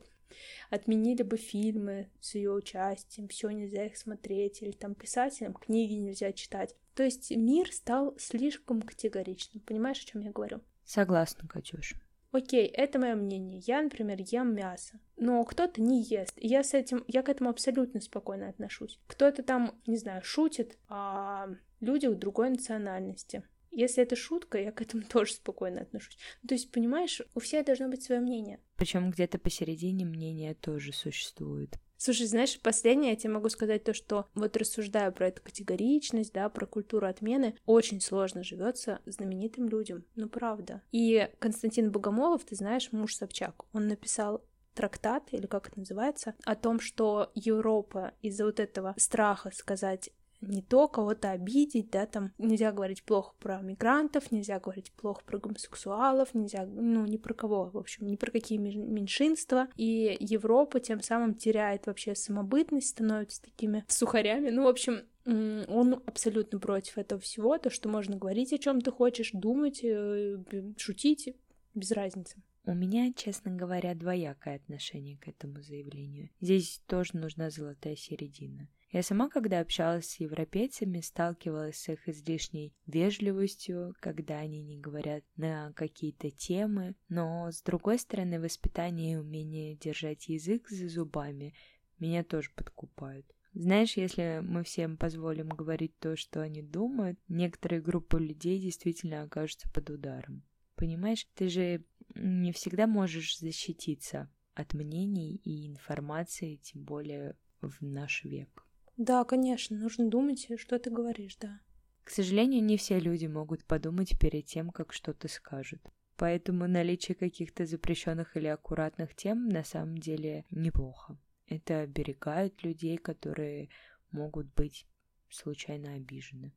отменили 0.69 1.23
бы 1.23 1.37
фильмы 1.37 2.11
с 2.21 2.35
ее 2.35 2.53
участием, 2.53 3.29
все 3.29 3.49
нельзя 3.51 3.87
их 3.87 3.97
смотреть, 3.97 4.62
или 4.62 4.73
там 4.73 4.95
писателям 4.95 5.55
книги 5.55 5.95
нельзя 5.95 6.33
читать. 6.33 6.75
То 6.94 7.02
есть 7.02 7.31
мир 7.31 7.72
стал 7.72 8.14
слишком 8.18 8.83
категоричным. 8.83 9.62
Понимаешь, 9.62 10.02
о 10.02 10.07
чем 10.07 10.22
я 10.22 10.31
говорю? 10.31 10.61
Согласна, 10.85 11.48
Катюш. 11.48 11.94
Окей, 12.33 12.66
это 12.66 12.98
мое 12.98 13.14
мнение. 13.14 13.61
Я, 13.66 13.83
например, 13.83 14.18
ем 14.20 14.55
мясо, 14.55 14.98
но 15.16 15.44
кто-то 15.44 15.83
не 15.83 16.02
ест. 16.02 16.33
И 16.37 16.48
я 16.48 16.64
с 16.64 16.72
этим, 16.72 17.05
я 17.07 17.22
к 17.22 17.28
этому 17.28 17.50
абсолютно 17.50 18.00
спокойно 18.00 18.48
отношусь. 18.48 18.98
Кто-то 19.07 19.42
там, 19.42 19.78
не 19.87 19.98
знаю, 19.98 20.22
шутит, 20.22 20.78
а 20.88 21.48
люди 21.81 22.07
у 22.07 22.14
другой 22.14 22.48
национальности. 22.48 23.42
Если 23.70 24.02
это 24.02 24.16
шутка, 24.16 24.59
я 24.59 24.72
к 24.72 24.81
этому 24.81 25.02
тоже 25.09 25.35
спокойно 25.35 25.83
отношусь. 25.83 26.16
Ну, 26.42 26.48
то 26.48 26.55
есть, 26.55 26.70
понимаешь, 26.72 27.20
у 27.35 27.40
всех 27.40 27.66
должно 27.66 27.88
быть 27.88 28.02
свое 28.02 28.20
мнение. 28.20 28.61
Причем 28.76 29.11
где-то 29.11 29.38
посередине 29.38 30.07
мнение 30.07 30.55
тоже 30.55 30.92
существует. 30.92 31.78
Слушай, 32.05 32.27
знаешь, 32.27 32.59
последнее 32.61 33.12
я 33.12 33.17
тебе 33.17 33.35
могу 33.35 33.49
сказать 33.49 33.85
то, 33.85 33.95
что 33.95 34.27
вот 34.35 34.57
рассуждая 34.57 35.12
про 35.12 35.29
эту 35.29 35.41
категоричность, 35.41 36.33
да, 36.33 36.49
про 36.49 36.67
культуру 36.67 37.07
отмены, 37.07 37.55
очень 37.65 38.01
сложно 38.01 38.43
живется 38.43 38.99
знаменитым 39.07 39.69
людям, 39.69 40.05
ну 40.17 40.29
правда. 40.29 40.83
И 40.91 41.31
Константин 41.38 41.93
Богомолов, 41.93 42.43
ты 42.45 42.57
знаешь, 42.57 42.91
муж 42.91 43.15
Собчак, 43.15 43.62
он 43.73 43.87
написал 43.87 44.45
трактат, 44.75 45.29
или 45.31 45.47
как 45.47 45.69
это 45.69 45.79
называется, 45.79 46.35
о 46.45 46.57
том, 46.57 46.81
что 46.81 47.31
Европа 47.37 48.15
из-за 48.21 48.47
вот 48.47 48.59
этого 48.59 48.97
страха 48.99 49.53
сказать 49.55 50.11
не 50.42 50.62
то 50.62 50.88
кого-то 50.88 51.31
обидеть, 51.31 51.90
да, 51.90 52.07
там 52.07 52.33
нельзя 52.38 52.72
говорить 52.72 53.02
плохо 53.05 53.35
про 53.38 53.61
мигрантов, 53.61 54.31
нельзя 54.33 54.61
говорить 54.61 54.92
плохо 54.92 55.22
про 55.24 55.38
гомосексуалов, 55.38 56.35
нельзя, 56.35 56.66
ну, 56.66 57.07
ни 57.07 57.16
про 57.16 57.35
кого, 57.35 57.70
в 57.70 57.78
общем, 57.78 58.07
ни 58.07 58.16
про 58.16 58.31
какие 58.31 58.59
меньшинства, 58.59 59.68
и 59.76 60.16
Европа 60.20 60.81
тем 60.81 61.00
самым 61.00 61.35
теряет 61.35 61.87
вообще 61.87 62.14
самобытность, 62.14 62.88
становится 62.88 63.42
такими 63.42 63.85
сухарями, 63.88 64.50
ну, 64.50 64.64
в 64.64 64.68
общем, 64.68 65.02
он 65.24 66.02
абсолютно 66.07 66.59
против 66.59 66.98
этого 66.98 67.20
всего, 67.20 67.57
то, 67.59 67.70
что 67.70 67.88
можно 67.88 68.16
говорить 68.16 68.52
о 68.52 68.59
чем 68.59 68.81
ты 68.81 68.90
хочешь, 68.90 69.31
думать, 69.33 69.81
э, 69.85 70.38
шутить, 70.76 71.35
без 71.74 71.92
разницы. 71.92 72.42
У 72.64 72.74
меня, 72.74 73.12
честно 73.12 73.50
говоря, 73.50 73.94
двоякое 73.94 74.57
отношение 74.57 75.16
к 75.18 75.26
этому 75.26 75.62
заявлению. 75.62 76.31
Здесь 76.40 76.81
тоже 76.87 77.16
нужна 77.16 77.50
золотая 77.50 77.96
середина. 77.96 78.68
Я 78.92 79.02
сама, 79.02 79.31
когда 79.31 79.61
общалась 79.61 80.07
с 80.07 80.20
европейцами, 80.20 81.00
сталкивалась 81.00 81.78
с 81.78 81.88
их 81.88 82.07
излишней 82.11 82.74
вежливостью, 82.87 83.94
когда 84.00 84.37
они 84.37 84.62
не 84.62 84.78
говорят 84.78 85.24
на 85.37 85.72
какие-то 85.72 86.31
темы, 86.31 86.94
но, 87.09 87.50
с 87.50 87.62
другой 87.62 87.98
стороны, 87.98 88.38
воспитание 88.38 89.14
и 89.14 89.16
умение 89.16 89.76
держать 89.76 90.28
язык 90.28 90.68
за 90.68 90.88
зубами 90.88 91.55
меня 91.98 92.22
тоже 92.22 92.50
подкупают. 92.55 93.24
Знаешь, 93.55 93.96
если 93.96 94.42
мы 94.42 94.62
всем 94.62 94.98
позволим 94.98 95.48
говорить 95.48 95.98
то, 95.98 96.14
что 96.14 96.42
они 96.42 96.61
думают, 96.61 97.18
некоторые 97.28 97.81
группы 97.81 98.20
людей 98.20 98.61
действительно 98.61 99.22
окажутся 99.22 99.70
под 99.70 99.88
ударом. 99.88 100.42
Понимаешь, 100.74 101.26
ты 101.35 101.48
же 101.48 101.83
не 102.14 102.52
всегда 102.52 102.87
можешь 102.87 103.38
защититься 103.38 104.31
от 104.52 104.74
мнений 104.74 105.37
и 105.37 105.66
информации, 105.66 106.57
тем 106.57 106.85
более 106.85 107.37
в 107.62 107.81
наш 107.81 108.24
век. 108.24 108.66
Да, 108.96 109.24
конечно, 109.24 109.76
нужно 109.76 110.09
думать, 110.09 110.48
что 110.59 110.78
ты 110.78 110.90
говоришь, 110.90 111.37
да. 111.37 111.61
К 112.05 112.11
сожалению, 112.11 112.62
не 112.62 112.76
все 112.76 112.98
люди 112.98 113.26
могут 113.26 113.64
подумать 113.64 114.18
перед 114.18 114.46
тем, 114.46 114.70
как 114.70 114.92
что-то 114.92 115.28
скажут. 115.28 115.81
Поэтому 116.16 116.68
наличие 116.68 117.14
каких-то 117.14 117.64
запрещенных 117.64 118.37
или 118.37 118.46
аккуратных 118.46 119.14
тем 119.14 119.48
на 119.48 119.64
самом 119.64 119.98
деле 119.98 120.44
неплохо. 120.50 121.18
Это 121.46 121.81
оберегает 121.81 122.62
людей, 122.62 122.96
которые 122.96 123.70
могут 124.11 124.52
быть 124.55 124.87
случайно 125.31 125.94
обижены. 125.94 126.52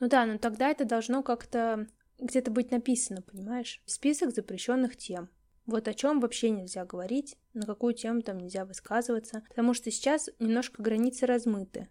Ну 0.00 0.08
да, 0.08 0.26
но 0.26 0.38
тогда 0.38 0.68
это 0.70 0.84
должно 0.84 1.22
как-то 1.22 1.86
где-то 2.18 2.50
быть 2.50 2.70
написано, 2.70 3.22
понимаешь? 3.22 3.82
Список 3.86 4.34
запрещенных 4.34 4.96
тем. 4.96 5.30
Вот 5.66 5.88
о 5.88 5.94
чем 5.94 6.20
вообще 6.20 6.50
нельзя 6.50 6.84
говорить, 6.84 7.36
на 7.52 7.66
какую 7.66 7.94
тему 7.94 8.22
там 8.22 8.38
нельзя 8.38 8.64
высказываться, 8.64 9.42
потому 9.48 9.74
что 9.74 9.90
сейчас 9.90 10.30
немножко 10.38 10.82
границы 10.82 11.26
размыты, 11.26 11.88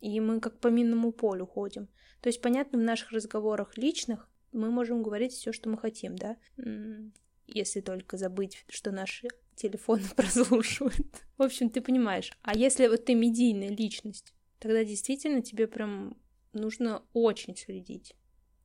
и 0.00 0.20
мы 0.20 0.40
как 0.40 0.58
по 0.60 0.68
минному 0.68 1.12
полю 1.12 1.46
ходим. 1.46 1.88
То 2.20 2.28
есть, 2.28 2.40
понятно, 2.40 2.78
в 2.78 2.82
наших 2.82 3.12
разговорах 3.12 3.76
личных 3.78 4.28
мы 4.52 4.70
можем 4.70 5.02
говорить 5.02 5.32
все, 5.32 5.52
что 5.52 5.68
мы 5.68 5.78
хотим, 5.78 6.16
да, 6.16 6.36
если 7.46 7.80
только 7.80 8.16
забыть, 8.16 8.64
что 8.68 8.90
наши 8.90 9.28
телефоны 9.54 10.04
прослушивают. 10.16 11.06
В 11.36 11.42
общем, 11.42 11.70
ты 11.70 11.80
понимаешь. 11.80 12.32
А 12.42 12.56
если 12.56 12.86
вот 12.86 13.04
ты 13.04 13.14
медийная 13.14 13.70
личность, 13.70 14.34
тогда 14.58 14.84
действительно 14.84 15.42
тебе 15.42 15.66
прям 15.66 16.16
нужно 16.52 17.02
очень 17.12 17.56
следить 17.56 18.14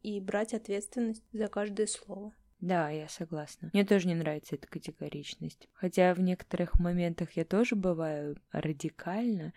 и 0.01 0.19
брать 0.19 0.53
ответственность 0.53 1.23
за 1.31 1.47
каждое 1.47 1.87
слово. 1.87 2.33
Да, 2.61 2.91
я 2.91 3.09
согласна. 3.09 3.71
Мне 3.73 3.83
тоже 3.83 4.07
не 4.07 4.13
нравится 4.13 4.55
эта 4.55 4.67
категоричность. 4.67 5.67
Хотя 5.73 6.13
в 6.13 6.19
некоторых 6.19 6.79
моментах 6.79 7.31
я 7.33 7.43
тоже 7.43 7.75
бываю 7.75 8.37
радикально, 8.51 9.53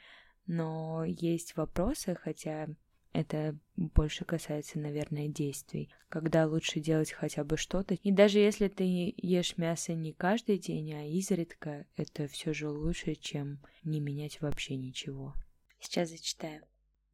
Но 0.47 1.05
есть 1.05 1.57
вопросы, 1.57 2.14
хотя 2.14 2.69
это 3.12 3.57
больше 3.77 4.25
касается, 4.25 4.79
наверное, 4.79 5.29
действий, 5.29 5.88
когда 6.09 6.47
лучше 6.47 6.81
делать 6.81 7.12
хотя 7.12 7.45
бы 7.45 7.57
что-то. 7.57 7.95
И 7.95 8.11
даже 8.11 8.40
если 8.40 8.69
ты 8.69 9.14
ешь 9.17 9.57
мясо 9.57 9.95
не 9.95 10.12
каждый 10.12 10.59
день, 10.59 10.93
а 10.95 11.07
изредка, 11.07 11.87
это 11.97 12.27
все 12.27 12.53
же 12.53 12.69
лучше, 12.69 13.14
чем 13.14 13.61
не 13.85 14.01
менять 14.01 14.40
вообще 14.40 14.77
ничего. 14.77 15.35
Сейчас 15.79 16.11
зачитаю. 16.11 16.62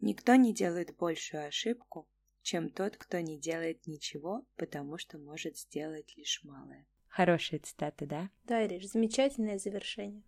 Никто 0.00 0.35
не 0.37 0.55
делает 0.55 0.96
большую 0.96 1.46
ошибку, 1.46 2.09
чем 2.42 2.70
тот, 2.70 2.96
кто 2.96 3.20
не 3.20 3.38
делает 3.38 3.87
ничего, 3.87 4.46
потому 4.57 4.98
что 4.98 5.18
может 5.18 5.59
сделать 5.59 6.16
лишь 6.16 6.42
малое. 6.44 6.87
Хорошая 7.09 7.61
цитата, 7.61 8.07
да? 8.07 8.31
Да, 8.44 8.64
Ириш, 8.64 8.87
замечательное 8.87 9.59
завершение. 9.59 10.22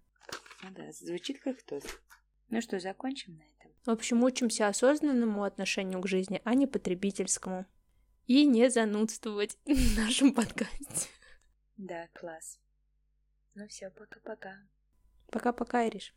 Ну 0.63 0.71
да, 0.71 0.93
звучит 0.93 1.41
как 1.41 1.63
тост. 1.63 2.01
Ну 2.51 2.61
что, 2.61 2.79
закончим 2.81 3.37
на 3.37 3.43
этом? 3.43 3.73
В 3.85 3.91
общем, 3.91 4.23
учимся 4.23 4.69
осознанному 4.69 5.45
отношению 5.45 6.01
к 6.01 6.09
жизни, 6.09 6.41
а 6.45 6.55
не 6.55 6.67
потребительскому. 6.67 7.67
И 8.27 8.45
не 8.47 8.71
занудствовать 8.71 9.57
в 9.65 9.97
нашем 9.97 10.35
подкасте. 10.35 11.09
Да, 11.77 12.09
класс. 12.13 12.59
Ну 13.55 13.67
все, 13.69 13.91
пока-пока. 13.91 14.57
Пока-пока, 15.31 15.87
Ириш. 15.87 16.15